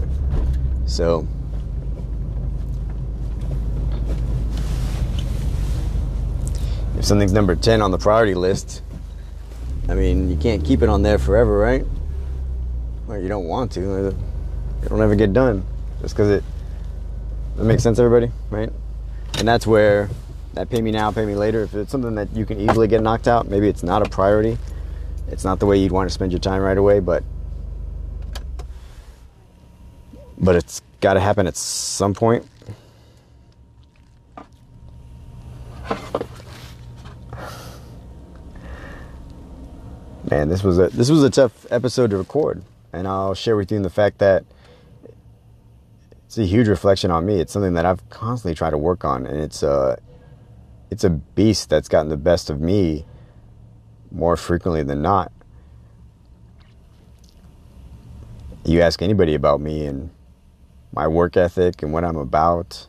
So 0.84 1.26
if 6.98 7.06
something's 7.06 7.32
number 7.32 7.56
10 7.56 7.80
on 7.80 7.90
the 7.90 7.98
priority 7.98 8.34
list, 8.34 8.82
I 9.88 9.94
mean, 9.94 10.30
you 10.30 10.36
can't 10.36 10.64
keep 10.64 10.82
it 10.82 10.88
on 10.88 11.02
there 11.02 11.18
forever, 11.18 11.58
right? 11.58 11.84
Well, 13.06 13.18
you 13.18 13.28
don't 13.28 13.46
want 13.46 13.72
to. 13.72 14.08
It 14.08 14.88
don't 14.88 15.00
ever 15.00 15.14
get 15.14 15.32
done 15.32 15.64
just 16.02 16.14
because 16.14 16.30
it. 16.30 16.44
That 17.56 17.64
makes 17.64 17.82
sense, 17.82 17.98
everybody, 17.98 18.30
right? 18.50 18.70
And 19.38 19.48
that's 19.48 19.66
where 19.66 20.08
that 20.54 20.70
pay 20.70 20.80
me 20.80 20.90
now, 20.90 21.10
pay 21.10 21.24
me 21.24 21.34
later. 21.34 21.62
If 21.62 21.74
it's 21.74 21.90
something 21.90 22.14
that 22.16 22.34
you 22.34 22.44
can 22.44 22.60
easily 22.60 22.86
get 22.86 23.02
knocked 23.02 23.28
out, 23.28 23.48
maybe 23.48 23.68
it's 23.68 23.82
not 23.82 24.06
a 24.06 24.10
priority. 24.10 24.58
It's 25.28 25.44
not 25.44 25.58
the 25.58 25.66
way 25.66 25.78
you'd 25.78 25.92
want 25.92 26.08
to 26.08 26.14
spend 26.14 26.32
your 26.32 26.38
time 26.38 26.62
right 26.62 26.78
away, 26.78 27.00
but 27.00 27.24
but 30.38 30.54
it's 30.54 30.82
got 31.00 31.14
to 31.14 31.20
happen 31.20 31.46
at 31.46 31.56
some 31.56 32.14
point. 32.14 32.46
Man, 40.30 40.48
this 40.48 40.62
was 40.62 40.78
a 40.78 40.88
this 40.88 41.10
was 41.10 41.22
a 41.22 41.30
tough 41.30 41.66
episode 41.70 42.10
to 42.10 42.16
record, 42.16 42.62
and 42.92 43.06
I'll 43.06 43.34
share 43.34 43.56
with 43.56 43.70
you 43.70 43.76
in 43.76 43.82
the 43.82 43.90
fact 43.90 44.18
that 44.18 44.44
it's 46.26 46.38
a 46.38 46.44
huge 46.44 46.68
reflection 46.68 47.10
on 47.10 47.24
me. 47.24 47.40
It's 47.40 47.52
something 47.52 47.74
that 47.74 47.86
I've 47.86 48.08
constantly 48.10 48.54
tried 48.54 48.70
to 48.70 48.78
work 48.78 49.04
on, 49.04 49.26
and 49.26 49.40
it's 49.40 49.62
uh, 49.62 49.96
it's 50.90 51.04
a 51.04 51.10
beast 51.10 51.70
that's 51.70 51.88
gotten 51.88 52.08
the 52.08 52.16
best 52.16 52.50
of 52.50 52.60
me 52.60 53.04
more 54.10 54.36
frequently 54.36 54.82
than 54.82 55.02
not. 55.02 55.32
You 58.64 58.82
ask 58.82 59.00
anybody 59.00 59.34
about 59.34 59.60
me 59.60 59.86
and 59.86 60.10
my 60.92 61.06
work 61.08 61.36
ethic 61.36 61.82
and 61.82 61.92
what 61.92 62.04
I'm 62.04 62.16
about 62.16 62.86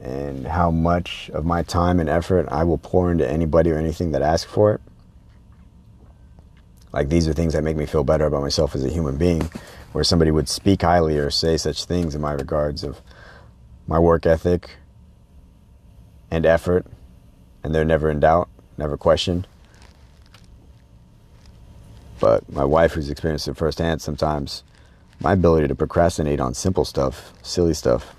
and 0.00 0.46
how 0.46 0.70
much 0.70 1.30
of 1.34 1.44
my 1.44 1.62
time 1.62 2.00
and 2.00 2.08
effort 2.08 2.46
I 2.50 2.64
will 2.64 2.78
pour 2.78 3.10
into 3.10 3.28
anybody 3.28 3.70
or 3.70 3.78
anything 3.78 4.12
that 4.12 4.22
asks 4.22 4.50
for 4.50 4.74
it. 4.74 4.80
Like 6.92 7.08
these 7.08 7.28
are 7.28 7.32
things 7.32 7.52
that 7.52 7.62
make 7.62 7.76
me 7.76 7.86
feel 7.86 8.04
better 8.04 8.26
about 8.26 8.42
myself 8.42 8.74
as 8.74 8.84
a 8.84 8.90
human 8.90 9.16
being, 9.16 9.50
where 9.92 10.04
somebody 10.04 10.30
would 10.30 10.48
speak 10.48 10.82
highly 10.82 11.18
or 11.18 11.30
say 11.30 11.56
such 11.56 11.84
things 11.84 12.14
in 12.14 12.20
my 12.20 12.32
regards 12.32 12.82
of 12.82 13.00
my 13.86 13.98
work 13.98 14.26
ethic 14.26 14.70
and 16.30 16.44
effort, 16.46 16.86
and 17.62 17.74
they're 17.74 17.84
never 17.84 18.10
in 18.10 18.20
doubt, 18.20 18.48
never 18.76 18.96
questioned. 18.96 19.46
But 22.18 22.50
my 22.52 22.64
wife, 22.64 22.92
who's 22.92 23.08
experienced 23.08 23.48
it 23.48 23.56
firsthand, 23.56 24.02
sometimes 24.02 24.62
my 25.20 25.32
ability 25.32 25.68
to 25.68 25.74
procrastinate 25.74 26.40
on 26.40 26.54
simple 26.54 26.84
stuff, 26.84 27.32
silly 27.42 27.74
stuff. 27.74 28.14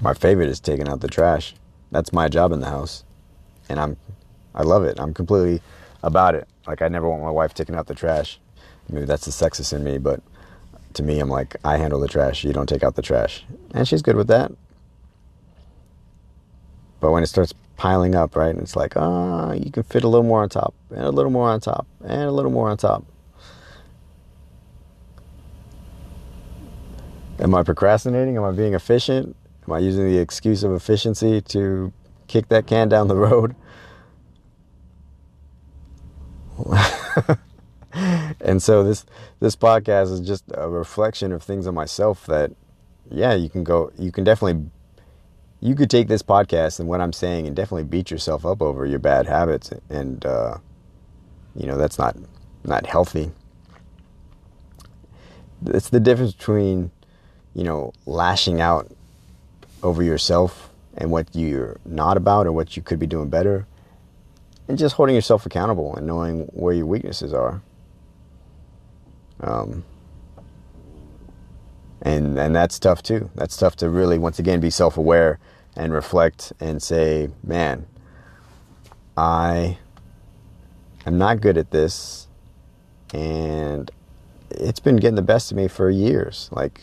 My 0.00 0.14
favorite 0.14 0.48
is 0.48 0.60
taking 0.60 0.88
out 0.88 1.00
the 1.00 1.08
trash. 1.08 1.54
That's 1.90 2.12
my 2.12 2.28
job 2.28 2.52
in 2.52 2.60
the 2.60 2.70
house. 2.70 3.04
And 3.68 3.78
I'm 3.78 3.96
I 4.54 4.62
love 4.62 4.84
it. 4.84 4.98
I'm 4.98 5.14
completely 5.14 5.62
about 6.02 6.34
it. 6.34 6.48
Like 6.66 6.82
I 6.82 6.88
never 6.88 7.08
want 7.08 7.22
my 7.22 7.30
wife 7.30 7.54
taking 7.54 7.74
out 7.74 7.86
the 7.86 7.94
trash. 7.94 8.38
Maybe 8.88 9.06
that's 9.06 9.24
the 9.24 9.30
sexist 9.30 9.72
in 9.72 9.84
me, 9.84 9.98
but 9.98 10.20
to 10.94 11.02
me 11.02 11.20
I'm 11.20 11.28
like 11.28 11.56
I 11.64 11.76
handle 11.76 12.00
the 12.00 12.08
trash, 12.08 12.44
you 12.44 12.52
don't 12.52 12.68
take 12.68 12.82
out 12.82 12.96
the 12.96 13.02
trash. 13.02 13.44
And 13.72 13.86
she's 13.86 14.02
good 14.02 14.16
with 14.16 14.28
that. 14.28 14.52
But 17.00 17.12
when 17.12 17.22
it 17.22 17.28
starts 17.28 17.54
piling 17.80 18.14
up, 18.14 18.36
right? 18.36 18.50
And 18.50 18.60
it's 18.60 18.76
like, 18.76 18.94
ah, 18.94 19.48
oh, 19.48 19.52
you 19.52 19.70
can 19.70 19.82
fit 19.84 20.04
a 20.04 20.08
little 20.08 20.26
more 20.26 20.42
on 20.42 20.50
top, 20.50 20.74
and 20.90 21.00
a 21.00 21.10
little 21.10 21.30
more 21.30 21.48
on 21.48 21.60
top, 21.60 21.86
and 22.04 22.22
a 22.22 22.30
little 22.30 22.50
more 22.50 22.68
on 22.68 22.76
top. 22.76 23.06
Am 27.38 27.54
I 27.54 27.62
procrastinating? 27.62 28.36
Am 28.36 28.44
I 28.44 28.50
being 28.50 28.74
efficient? 28.74 29.34
Am 29.66 29.72
I 29.72 29.78
using 29.78 30.06
the 30.06 30.18
excuse 30.18 30.62
of 30.62 30.72
efficiency 30.72 31.40
to 31.40 31.90
kick 32.28 32.50
that 32.50 32.66
can 32.66 32.90
down 32.90 33.08
the 33.08 33.16
road? 33.28 33.56
and 38.40 38.62
so 38.62 38.84
this 38.84 39.04
this 39.40 39.56
podcast 39.56 40.12
is 40.12 40.20
just 40.20 40.44
a 40.54 40.68
reflection 40.68 41.32
of 41.32 41.42
things 41.42 41.66
on 41.66 41.74
myself 41.74 42.26
that 42.26 42.52
yeah, 43.10 43.34
you 43.34 43.48
can 43.48 43.64
go 43.64 43.92
you 43.98 44.12
can 44.12 44.24
definitely 44.24 44.70
you 45.60 45.74
could 45.74 45.90
take 45.90 46.08
this 46.08 46.22
podcast 46.22 46.80
and 46.80 46.88
what 46.88 47.00
I'm 47.00 47.12
saying 47.12 47.46
and 47.46 47.54
definitely 47.54 47.84
beat 47.84 48.10
yourself 48.10 48.46
up 48.46 48.62
over 48.62 48.86
your 48.86 48.98
bad 48.98 49.26
habits, 49.26 49.72
and 49.90 50.24
uh, 50.24 50.58
you 51.54 51.66
know 51.66 51.76
that's 51.76 51.98
not 51.98 52.16
not 52.64 52.86
healthy. 52.86 53.30
It's 55.66 55.90
the 55.90 56.00
difference 56.00 56.32
between 56.32 56.90
you 57.54 57.64
know 57.64 57.92
lashing 58.06 58.60
out 58.60 58.90
over 59.82 60.02
yourself 60.02 60.70
and 60.96 61.10
what 61.10 61.28
you're 61.34 61.78
not 61.84 62.16
about 62.16 62.46
or 62.46 62.52
what 62.52 62.76
you 62.76 62.82
could 62.82 62.98
be 62.98 63.06
doing 63.06 63.28
better, 63.28 63.66
and 64.70 64.78
just 64.78 64.94
holding 64.94 65.16
yourself 65.16 65.44
accountable 65.44 65.96
and 65.96 66.06
knowing 66.06 66.42
where 66.52 66.72
your 66.72 66.86
weaknesses 66.86 67.34
are. 67.34 67.60
Um, 69.40 69.84
and 72.02 72.38
and 72.38 72.54
that's 72.54 72.78
tough 72.78 73.02
too. 73.02 73.30
That's 73.34 73.56
tough 73.56 73.74
to 73.76 73.90
really 73.90 74.16
once 74.16 74.38
again 74.38 74.60
be 74.60 74.70
self-aware 74.70 75.40
and 75.74 75.92
reflect 75.92 76.52
and 76.60 76.80
say, 76.80 77.30
"Man, 77.42 77.84
I 79.16 79.78
am 81.04 81.18
not 81.18 81.40
good 81.40 81.58
at 81.58 81.72
this 81.72 82.28
and 83.12 83.90
it's 84.50 84.80
been 84.80 84.96
getting 84.96 85.16
the 85.16 85.22
best 85.22 85.50
of 85.50 85.56
me 85.56 85.66
for 85.66 85.90
years." 85.90 86.48
Like 86.52 86.82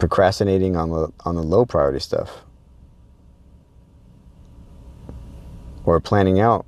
procrastinating 0.00 0.74
on 0.76 0.90
the 0.90 1.12
on 1.24 1.36
the 1.36 1.42
low 1.42 1.64
priority 1.64 2.00
stuff 2.00 2.42
or 5.86 6.00
planning 6.00 6.38
out 6.38 6.66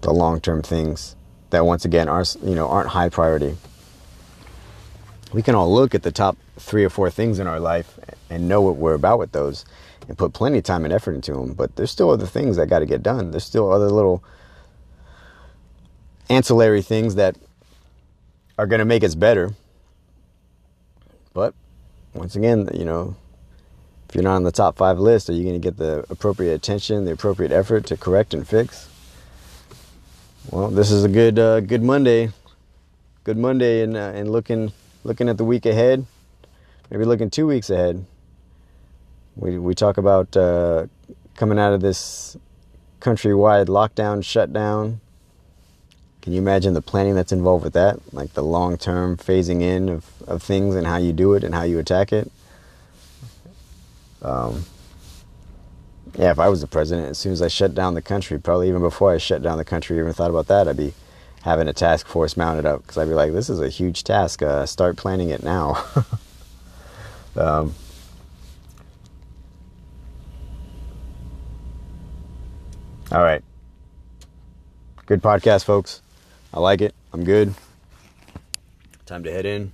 the 0.00 0.12
long-term 0.12 0.62
things 0.62 1.14
that 1.50 1.64
once 1.64 1.84
again 1.84 2.08
are 2.08 2.24
you 2.42 2.54
know 2.54 2.66
aren't 2.66 2.88
high 2.88 3.08
priority. 3.08 3.56
We 5.32 5.42
can 5.42 5.54
all 5.54 5.72
look 5.72 5.94
at 5.94 6.02
the 6.02 6.10
top 6.10 6.36
three 6.58 6.84
or 6.84 6.90
four 6.90 7.10
things 7.10 7.38
in 7.38 7.46
our 7.46 7.60
life 7.60 7.98
and 8.28 8.48
know 8.48 8.60
what 8.60 8.76
we're 8.76 8.94
about 8.94 9.18
with 9.18 9.32
those 9.32 9.64
and 10.08 10.18
put 10.18 10.32
plenty 10.32 10.58
of 10.58 10.64
time 10.64 10.84
and 10.84 10.92
effort 10.92 11.14
into 11.14 11.32
them. 11.32 11.52
But 11.52 11.76
there's 11.76 11.90
still 11.90 12.10
other 12.10 12.26
things 12.26 12.56
that 12.56 12.68
got 12.68 12.80
to 12.80 12.86
get 12.86 13.02
done. 13.02 13.30
There's 13.30 13.44
still 13.44 13.70
other 13.70 13.90
little 13.90 14.22
ancillary 16.28 16.82
things 16.82 17.14
that 17.14 17.36
are 18.58 18.66
going 18.66 18.80
to 18.80 18.84
make 18.84 19.04
us 19.04 19.14
better. 19.14 19.54
But 21.32 21.54
once 22.14 22.36
again, 22.36 22.68
you 22.74 22.84
know, 22.84 23.16
if 24.12 24.16
you're 24.16 24.24
not 24.24 24.36
on 24.36 24.42
the 24.42 24.52
top 24.52 24.76
five 24.76 24.98
list, 24.98 25.30
are 25.30 25.32
you 25.32 25.42
going 25.42 25.58
to 25.58 25.58
get 25.58 25.78
the 25.78 26.04
appropriate 26.10 26.52
attention, 26.52 27.06
the 27.06 27.12
appropriate 27.12 27.50
effort 27.50 27.86
to 27.86 27.96
correct 27.96 28.34
and 28.34 28.46
fix? 28.46 28.86
Well, 30.50 30.68
this 30.68 30.90
is 30.90 31.02
a 31.02 31.08
good 31.08 31.38
uh, 31.38 31.60
good 31.60 31.82
Monday, 31.82 32.28
good 33.24 33.38
Monday, 33.38 33.80
and 33.80 33.96
uh, 33.96 34.12
and 34.14 34.30
looking 34.30 34.70
looking 35.02 35.30
at 35.30 35.38
the 35.38 35.46
week 35.46 35.64
ahead, 35.64 36.04
maybe 36.90 37.06
looking 37.06 37.30
two 37.30 37.46
weeks 37.46 37.70
ahead. 37.70 38.04
We 39.34 39.58
we 39.58 39.74
talk 39.74 39.96
about 39.96 40.36
uh, 40.36 40.88
coming 41.34 41.58
out 41.58 41.72
of 41.72 41.80
this 41.80 42.36
countrywide 43.00 43.68
lockdown, 43.68 44.22
shutdown. 44.22 45.00
Can 46.20 46.34
you 46.34 46.38
imagine 46.38 46.74
the 46.74 46.82
planning 46.82 47.14
that's 47.14 47.32
involved 47.32 47.64
with 47.64 47.72
that? 47.72 47.98
Like 48.12 48.34
the 48.34 48.44
long 48.44 48.76
term 48.76 49.16
phasing 49.16 49.62
in 49.62 49.88
of, 49.88 50.04
of 50.26 50.42
things 50.42 50.74
and 50.74 50.86
how 50.86 50.98
you 50.98 51.14
do 51.14 51.32
it 51.32 51.42
and 51.42 51.54
how 51.54 51.62
you 51.62 51.78
attack 51.78 52.12
it. 52.12 52.30
Um, 54.22 54.64
yeah, 56.16 56.30
if 56.30 56.38
I 56.38 56.48
was 56.48 56.60
the 56.60 56.66
president, 56.66 57.08
as 57.08 57.18
soon 57.18 57.32
as 57.32 57.42
I 57.42 57.48
shut 57.48 57.74
down 57.74 57.94
the 57.94 58.02
country, 58.02 58.38
probably 58.38 58.68
even 58.68 58.82
before 58.82 59.12
I 59.12 59.18
shut 59.18 59.42
down 59.42 59.58
the 59.58 59.64
country, 59.64 59.98
even 59.98 60.12
thought 60.12 60.30
about 60.30 60.46
that, 60.48 60.68
I'd 60.68 60.76
be 60.76 60.92
having 61.42 61.68
a 61.68 61.72
task 61.72 62.06
force 62.06 62.36
mounted 62.36 62.66
up 62.66 62.82
because 62.82 62.98
I'd 62.98 63.08
be 63.08 63.14
like, 63.14 63.32
this 63.32 63.50
is 63.50 63.60
a 63.60 63.68
huge 63.68 64.04
task. 64.04 64.42
Uh, 64.42 64.66
start 64.66 64.96
planning 64.96 65.30
it 65.30 65.42
now. 65.42 65.84
um, 67.36 67.74
all 73.10 73.22
right. 73.22 73.42
Good 75.06 75.22
podcast, 75.22 75.64
folks. 75.64 76.00
I 76.54 76.60
like 76.60 76.80
it. 76.80 76.94
I'm 77.12 77.24
good. 77.24 77.54
Time 79.06 79.24
to 79.24 79.32
head 79.32 79.46
in. 79.46 79.72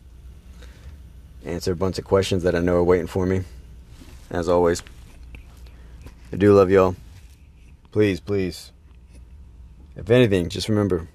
Answer 1.45 1.73
a 1.73 1.77
bunch 1.77 1.99
of 1.99 2.05
questions 2.05 2.45
that 2.45 2.55
I 2.55 2.61
know 2.61 2.77
are 2.77 2.85
waiting 2.85 3.07
for 3.07 3.27
me. 3.27 3.43
As 4.31 4.49
always. 4.49 4.83
I 6.33 6.37
do 6.37 6.55
love 6.55 6.71
y'all. 6.71 6.97
Please, 7.91 8.21
please. 8.21 8.73
If 9.97 10.11
anything, 10.11 10.49
just 10.49 10.69
remember 10.69 11.09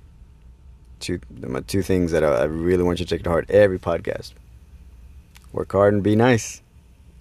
two 0.99 1.19
my 1.39 1.59
two 1.61 1.81
things 1.81 2.11
that 2.11 2.23
I, 2.23 2.27
I 2.27 2.43
really 2.45 2.83
want 2.83 2.99
you 2.99 3.05
to 3.05 3.15
take 3.15 3.23
to 3.23 3.29
heart 3.29 3.49
every 3.49 3.79
podcast. 3.79 4.33
Work 5.51 5.71
hard 5.71 5.93
and 5.93 6.01
be 6.01 6.15
nice. 6.15 6.61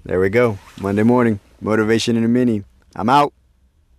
There 0.04 0.18
we 0.18 0.30
go. 0.30 0.58
Monday 0.80 1.02
morning. 1.02 1.38
Motivation 1.60 2.16
in 2.16 2.24
a 2.24 2.28
mini. 2.28 2.64
I'm 2.96 3.08
out. 3.08 3.32